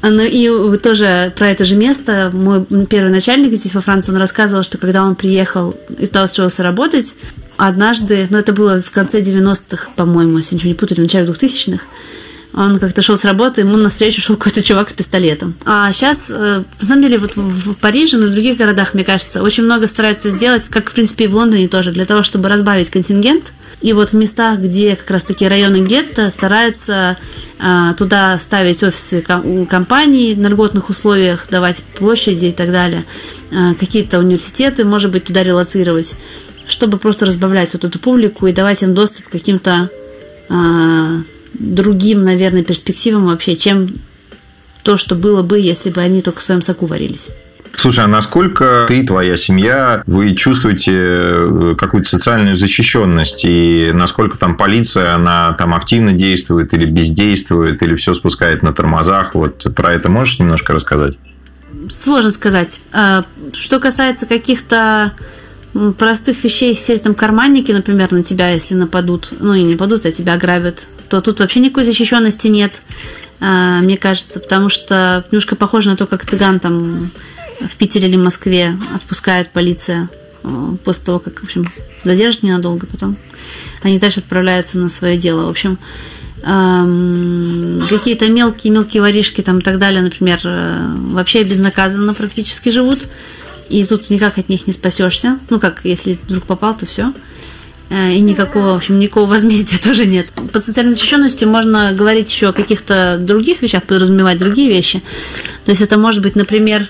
Ну 0.06 0.22
и 0.22 0.76
тоже 0.78 1.32
про 1.34 1.50
это 1.50 1.64
же 1.64 1.76
место. 1.76 2.30
Мой 2.32 2.64
первый 2.86 3.10
начальник 3.10 3.54
здесь 3.54 3.74
во 3.74 3.80
Франции, 3.80 4.12
он 4.12 4.18
рассказывал, 4.18 4.62
что 4.62 4.76
когда 4.76 5.02
он 5.02 5.14
приехал 5.14 5.74
и 5.98 6.06
туда 6.06 6.24
устроился 6.24 6.62
работать, 6.62 7.14
однажды, 7.56 8.26
ну 8.28 8.36
это 8.36 8.52
было 8.52 8.82
в 8.82 8.90
конце 8.90 9.20
90-х, 9.20 9.90
по-моему, 9.96 10.38
если 10.38 10.56
ничего 10.56 10.68
не 10.68 10.74
путаю, 10.74 10.98
в 10.98 11.02
начале 11.02 11.26
2000-х, 11.26 11.84
он 12.56 12.78
как-то 12.78 13.02
шел 13.02 13.18
с 13.18 13.24
работы, 13.24 13.62
ему 13.62 13.76
навстречу 13.76 14.20
шел 14.20 14.36
какой-то 14.36 14.62
чувак 14.62 14.90
с 14.90 14.92
пистолетом. 14.92 15.54
А 15.64 15.92
сейчас, 15.92 16.30
э, 16.30 16.62
самом 16.80 17.02
деле, 17.02 17.18
вот 17.18 17.36
в 17.36 17.74
Париже, 17.74 18.16
но 18.16 18.26
в 18.26 18.30
других 18.30 18.56
городах, 18.56 18.94
мне 18.94 19.04
кажется, 19.04 19.42
очень 19.42 19.64
много 19.64 19.86
стараются 19.86 20.30
сделать, 20.30 20.68
как, 20.68 20.90
в 20.90 20.94
принципе, 20.94 21.24
и 21.24 21.28
в 21.28 21.34
Лондоне 21.34 21.68
тоже, 21.68 21.92
для 21.92 22.04
того, 22.04 22.22
чтобы 22.22 22.48
разбавить 22.48 22.90
контингент– 22.90 23.52
и 23.84 23.92
вот 23.92 24.12
в 24.12 24.14
местах, 24.14 24.60
где 24.60 24.96
как 24.96 25.10
раз 25.10 25.26
таки 25.26 25.46
районы 25.46 25.86
гетто, 25.86 26.30
стараются 26.30 27.18
а, 27.58 27.92
туда 27.92 28.38
ставить 28.38 28.82
офисы 28.82 29.22
компаний 29.68 30.34
на 30.34 30.46
льготных 30.46 30.88
условиях, 30.88 31.48
давать 31.50 31.82
площади 31.98 32.46
и 32.46 32.52
так 32.52 32.72
далее. 32.72 33.04
А, 33.52 33.74
какие-то 33.74 34.20
университеты, 34.20 34.86
может 34.86 35.10
быть, 35.10 35.24
туда 35.24 35.42
релацировать, 35.42 36.14
чтобы 36.66 36.96
просто 36.96 37.26
разбавлять 37.26 37.74
вот 37.74 37.84
эту 37.84 37.98
публику 37.98 38.46
и 38.46 38.52
давать 38.52 38.82
им 38.82 38.94
доступ 38.94 39.26
к 39.26 39.32
каким-то 39.32 39.90
а, 40.48 41.18
другим, 41.54 42.24
наверное, 42.24 42.62
перспективам 42.62 43.26
вообще, 43.26 43.56
чем 43.56 43.88
то, 44.82 44.96
что 44.96 45.14
было 45.14 45.42
бы, 45.42 45.58
если 45.58 45.90
бы 45.90 46.00
они 46.00 46.20
только 46.20 46.40
в 46.40 46.42
своем 46.42 46.62
соку 46.62 46.86
варились. 46.86 47.30
Слушай, 47.76 48.04
а 48.04 48.08
насколько 48.08 48.84
ты 48.86 49.00
и 49.00 49.06
твоя 49.06 49.36
семья, 49.36 50.02
вы 50.06 50.34
чувствуете 50.34 50.92
э, 50.94 51.74
какую-то 51.76 52.08
социальную 52.08 52.56
защищенность? 52.56 53.44
И 53.44 53.90
насколько 53.92 54.38
там 54.38 54.56
полиция, 54.56 55.14
она 55.14 55.54
там 55.54 55.74
активно 55.74 56.12
действует 56.12 56.72
или 56.72 56.86
бездействует, 56.86 57.82
или 57.82 57.96
все 57.96 58.14
спускает 58.14 58.62
на 58.62 58.72
тормозах? 58.72 59.34
Вот 59.34 59.66
про 59.74 59.92
это 59.92 60.08
можешь 60.08 60.38
немножко 60.38 60.72
рассказать? 60.72 61.18
Сложно 61.90 62.30
сказать. 62.30 62.80
А, 62.92 63.24
что 63.52 63.80
касается 63.80 64.26
каких-то 64.26 65.12
простых 65.98 66.44
вещей, 66.44 66.70
если 66.70 66.96
там 66.98 67.14
карманники, 67.14 67.72
например, 67.72 68.12
на 68.12 68.22
тебя, 68.22 68.50
если 68.50 68.74
нападут, 68.74 69.32
ну 69.40 69.54
и 69.54 69.62
не 69.62 69.72
нападут, 69.72 70.06
а 70.06 70.12
тебя 70.12 70.34
ограбят, 70.34 70.86
то 71.08 71.20
тут 71.20 71.40
вообще 71.40 71.60
никакой 71.60 71.84
защищенности 71.84 72.48
нет, 72.48 72.82
а, 73.40 73.80
мне 73.80 73.96
кажется, 73.96 74.40
потому 74.40 74.68
что 74.68 75.24
немножко 75.30 75.56
похоже 75.56 75.90
на 75.90 75.96
то, 75.96 76.06
как 76.06 76.24
цыган 76.24 76.60
там 76.60 77.10
в 77.60 77.76
Питере 77.76 78.08
или 78.08 78.16
Москве 78.16 78.76
отпускает 78.94 79.50
полиция 79.50 80.08
э, 80.42 80.76
после 80.84 81.04
того, 81.04 81.18
как, 81.18 81.40
в 81.40 81.44
общем, 81.44 81.70
задержат 82.04 82.42
ненадолго, 82.42 82.86
потом 82.86 83.16
они 83.82 83.98
дальше 83.98 84.20
отправляются 84.20 84.78
на 84.78 84.88
свое 84.88 85.16
дело. 85.18 85.46
В 85.46 85.50
общем, 85.50 85.78
какие-то 87.88 88.28
мелкие-мелкие 88.28 89.00
воришки 89.00 89.40
там 89.40 89.60
и 89.60 89.62
так 89.62 89.78
далее, 89.78 90.02
например, 90.02 90.40
э, 90.44 90.94
вообще 91.12 91.42
безнаказанно 91.42 92.12
практически 92.12 92.68
живут, 92.68 93.08
и 93.70 93.84
тут 93.84 94.10
никак 94.10 94.36
от 94.36 94.50
них 94.50 94.66
не 94.66 94.74
спасешься. 94.74 95.38
Ну, 95.48 95.58
как, 95.58 95.80
если 95.84 96.18
вдруг 96.26 96.44
попал, 96.44 96.76
то 96.76 96.84
все. 96.84 97.12
Э, 97.90 98.12
и 98.12 98.20
никакого, 98.20 98.72
в 98.72 98.76
общем, 98.76 98.98
никакого 98.98 99.26
возмездия 99.30 99.78
тоже 99.82 100.06
нет. 100.06 100.26
По 100.52 100.58
социальной 100.58 100.94
защищенности 100.94 101.44
можно 101.44 101.92
говорить 101.92 102.30
еще 102.30 102.48
о 102.48 102.52
каких-то 102.52 103.18
других 103.20 103.62
вещах, 103.62 103.84
подразумевать 103.84 104.38
другие 104.38 104.68
вещи. 104.68 105.02
То 105.64 105.70
есть 105.70 105.82
это 105.82 105.98
может 105.98 106.22
быть, 106.22 106.36
например, 106.36 106.88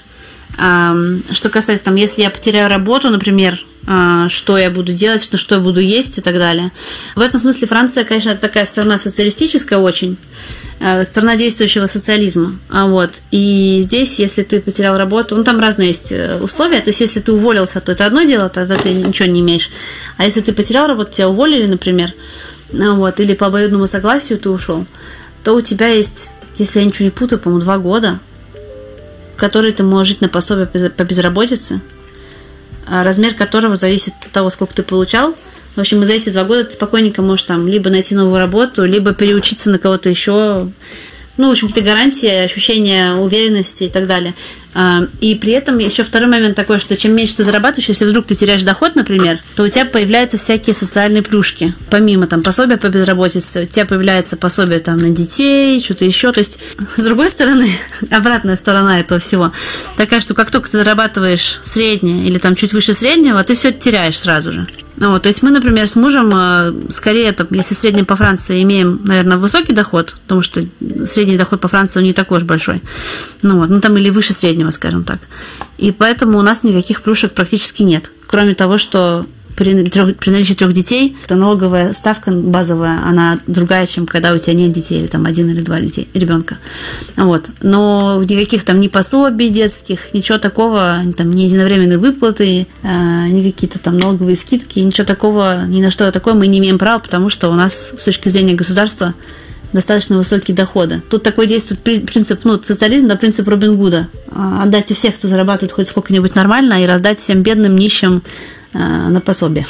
что 0.57 1.49
касается, 1.51 1.87
там, 1.87 1.97
если 1.97 2.23
я 2.23 2.31
потеряю 2.31 2.69
работу, 2.69 3.11
например, 3.11 3.59
а, 3.87 4.29
что 4.29 4.57
я 4.57 4.71
буду 4.71 4.93
делать, 4.93 5.23
что, 5.23 5.37
что 5.37 5.57
я 5.57 5.61
буду 5.61 5.81
есть 5.81 6.19
и 6.19 6.21
так 6.21 6.35
далее. 6.35 6.73
В 7.15 7.21
этом 7.21 7.39
смысле 7.39 7.69
Франция, 7.69 8.05
конечно, 8.05 8.35
такая 8.35 8.65
страна 8.65 8.99
социалистическая 8.99 9.79
очень, 9.79 10.13
э, 10.13 10.17
страна 11.05 11.37
действующего 11.37 11.87
социализма. 11.87 12.59
А 12.69 12.87
вот. 12.87 13.23
И 13.31 13.81
здесь, 13.83 14.19
если 14.19 14.43
ты 14.43 14.61
потерял 14.61 14.99
работу, 14.99 15.37
ну 15.37 15.45
там 15.45 15.61
разные 15.61 15.89
есть 15.89 16.13
э, 16.13 16.39
условия. 16.41 16.81
То 16.81 16.91
есть, 16.91 17.01
если 17.01 17.21
ты 17.21 17.33
уволился, 17.33 17.81
то 17.81 17.93
это 17.93 18.07
одно 18.07 18.23
дело, 18.23 18.49
тогда 18.49 18.77
ты 18.77 18.93
ничего 18.93 19.29
не 19.29 19.41
имеешь. 19.41 19.71
А 20.17 20.25
если 20.25 20.41
ты 20.41 20.53
потерял 20.53 20.87
работу, 20.87 21.13
тебя 21.13 21.29
уволили, 21.29 21.67
например, 21.67 22.13
ну 22.73 22.97
вот, 22.97 23.21
или 23.21 23.35
по 23.35 23.47
обоюдному 23.47 23.87
согласию 23.87 24.39
ты 24.39 24.51
ушел, 24.51 24.85
то 25.43 25.55
у 25.55 25.61
тебя 25.61 25.89
есть, 25.89 26.31
если 26.59 26.81
я 26.81 26.85
ничего 26.85 27.05
не 27.05 27.11
путаю, 27.11 27.41
по-моему, 27.41 27.63
два 27.63 27.79
года 27.79 28.19
который 29.37 29.73
ты 29.73 29.83
можешь 29.83 30.15
жить 30.15 30.21
на 30.21 30.29
пособие 30.29 30.67
по 30.67 31.05
безработице, 31.05 31.81
а 32.87 33.05
размер 33.05 33.35
которого 33.35 33.77
зависит 33.77 34.15
от 34.25 34.31
того, 34.31 34.51
сколько 34.51 34.75
ты 34.75 34.83
получал. 34.83 35.35
В 35.77 35.81
общем, 35.81 36.05
за 36.05 36.13
эти 36.13 36.31
два 36.31 36.45
года 36.45 36.65
ты 36.65 36.73
спокойненько 36.73 37.21
можешь 37.21 37.47
там 37.47 37.67
либо 37.67 37.91
найти 37.91 38.15
новую 38.15 38.39
работу, 38.39 38.85
либо 38.85 39.13
переучиться 39.13 39.71
на 39.71 39.79
кого-то 39.79 40.09
еще. 40.09 40.69
ну, 41.37 41.49
в 41.49 41.51
общем, 41.51 41.69
какие-то 41.69 41.91
гарантии, 41.91 42.45
ощущение 42.45 43.15
уверенности 43.15 43.85
и 43.85 43.89
так 43.89 44.07
далее. 44.07 44.35
А, 44.77 45.03
и 45.21 45.37
при 45.37 45.53
этом 45.53 45.79
еще 45.79 46.03
второй 46.03 46.29
момент 46.29 46.57
такой, 46.57 46.81
что 46.81 46.97
чем 46.97 47.13
меньше 47.13 47.37
ты 47.37 47.45
зарабатываешь, 47.45 47.89
если 47.89 48.05
вдруг 48.05 48.27
ты 48.27 48.35
теряешь 48.35 48.65
доход, 48.65 48.97
например, 48.97 49.39
то 49.55 49.63
у 49.63 49.69
тебя 49.69 49.85
появляются 49.85 50.37
всякие 50.37 50.75
социальные 50.75 51.23
плюшки. 51.23 51.75
Помимо 51.91 52.27
там 52.27 52.43
пособия 52.43 52.77
по 52.77 52.89
безработице, 52.89 53.65
у 53.65 53.67
тебя 53.67 53.87
появляется 53.87 54.37
пособие 54.37 54.81
там 54.81 54.99
на 54.99 55.11
детей, 55.11 55.81
что-то 55.81 56.05
еще. 56.05 56.33
То 56.33 56.41
есть, 56.41 56.59
с 56.97 57.03
другой 57.03 57.31
стороны, 57.31 57.69
обратная 58.11 58.57
сторона 58.57 59.01
этого 59.01 59.21
всего 59.21 59.53
такая, 59.97 60.21
что 60.21 60.35
как 60.35 60.51
только 60.51 60.71
ты 60.71 60.79
зарабатываешь 60.79 61.61
среднее 61.63 62.27
или 62.27 62.39
там 62.39 62.57
чуть 62.57 62.73
выше 62.73 62.95
среднего, 62.95 63.43
ты 63.45 63.55
все 63.55 63.73
теряешь 63.73 64.19
сразу 64.19 64.53
же. 64.53 64.67
Ну, 64.97 65.19
то 65.19 65.29
есть 65.29 65.43
мы, 65.43 65.51
например, 65.51 65.89
с 65.89 65.97
мужем 65.97 66.31
э, 66.35 66.73
скорее, 66.91 67.33
там, 67.33 67.49
если 67.51 67.75
средний 67.75 68.05
по 68.05 68.15
Франции, 68.15 68.63
имеем, 68.63 69.01
наверное, 69.05 69.39
высокий 69.39 69.75
доход, 69.75 70.17
потому 70.23 70.43
что 70.43 70.65
средний 71.05 71.37
доход 71.37 71.61
по 71.61 71.69
Франции 71.69 72.03
не 72.03 72.13
такой 72.13 72.39
уж 72.39 72.45
большой. 72.45 72.81
Ну, 73.43 73.59
вот, 73.59 73.71
ну 73.71 73.81
там 73.81 73.97
или 73.97 74.11
выше 74.11 74.33
среднего, 74.33 74.71
скажем 74.71 75.05
так. 75.05 75.19
И 75.79 75.91
поэтому 75.91 76.39
у 76.39 76.43
нас 76.43 76.63
никаких 76.63 77.03
плюшек 77.03 77.33
практически 77.33 77.83
нет. 77.83 78.11
Кроме 78.27 78.55
того, 78.55 78.79
что 78.79 79.27
при, 79.57 79.85
трех, 79.85 80.17
при 80.17 80.31
наличии 80.31 80.55
трех 80.55 80.73
детей, 80.73 81.17
то 81.27 81.35
налоговая 81.37 81.95
ставка 81.95 82.31
базовая, 82.31 83.01
она 83.05 83.39
другая, 83.47 83.87
чем 83.87 84.07
когда 84.07 84.33
у 84.33 84.39
тебя 84.39 84.55
нет 84.55 84.73
детей, 84.73 85.01
или 85.01 85.07
там 85.07 85.27
один 85.27 85.51
или 85.51 85.61
два 85.61 85.81
детей, 85.81 86.09
ребенка. 86.15 86.59
Вот. 87.17 87.51
Но 87.63 88.23
никаких 88.23 88.65
там 88.65 88.81
ни 88.81 88.89
пособий 88.89 89.51
детских, 89.51 90.13
ничего 90.13 90.39
такого, 90.39 91.01
там 91.17 91.33
ни 91.33 91.43
единовременные 91.43 91.99
выплаты, 91.99 92.67
э, 92.83 93.27
ни 93.29 93.51
какие-то 93.51 93.79
там 93.79 93.99
налоговые 93.99 94.37
скидки, 94.37 94.79
ничего 94.81 95.07
такого, 95.07 95.65
ни 95.67 95.83
на 95.83 95.91
что 95.91 96.11
такое 96.11 96.35
мы 96.35 96.47
не 96.47 96.59
имеем 96.59 96.79
права, 96.79 96.99
потому 96.99 97.29
что 97.29 97.51
у 97.51 97.55
нас 97.55 97.93
с 97.97 98.05
точки 98.05 98.29
зрения 98.29 98.55
государства 98.55 99.15
достаточно 99.75 100.17
высокие 100.17 100.57
доходы. 100.57 101.03
Тут 101.11 101.23
такой 101.25 101.47
действует 101.47 101.81
принцип, 101.81 102.41
ну, 102.45 102.61
социализм, 102.63 103.09
да, 103.09 103.17
принцип 103.17 103.47
Робин 103.49 103.77
Гуда. 103.77 104.09
А, 104.31 104.63
отдать 104.63 104.91
у 104.93 104.95
всех, 104.95 105.17
кто 105.17 105.27
зарабатывает 105.27 105.73
хоть 105.73 105.89
сколько-нибудь 105.89 106.35
нормально, 106.37 106.83
и 106.83 106.87
раздать 106.87 107.19
всем 107.19 107.43
бедным, 107.43 107.77
нищим, 107.77 108.23
на 108.75 109.21
пособие. 109.21 109.67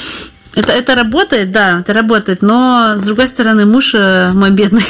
Это, 0.55 0.72
это 0.72 0.94
работает, 0.94 1.50
да, 1.50 1.80
это 1.80 1.92
работает, 1.92 2.42
но 2.42 2.94
с 2.96 3.05
другой 3.05 3.26
стороны, 3.26 3.66
муж 3.66 3.94
э, 3.94 4.30
мой 4.34 4.50
бедный, 4.50 4.84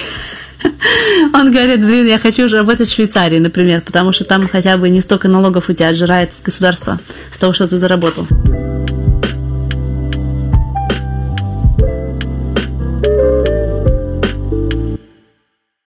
он 1.32 1.50
говорит, 1.50 1.80
блин, 1.84 2.06
я 2.06 2.18
хочу 2.18 2.44
уже 2.44 2.58
работать 2.58 2.88
в 2.88 2.94
Швейцарии, 2.94 3.38
например, 3.38 3.80
потому 3.80 4.12
что 4.12 4.24
там 4.24 4.46
хотя 4.46 4.76
бы 4.76 4.90
не 4.90 5.00
столько 5.00 5.28
налогов 5.28 5.70
у 5.70 5.72
тебя 5.72 5.88
отжирает 5.88 6.32
государство 6.44 7.00
с 7.32 7.38
того, 7.38 7.52
что 7.54 7.66
ты 7.66 7.76
заработал. 7.76 8.26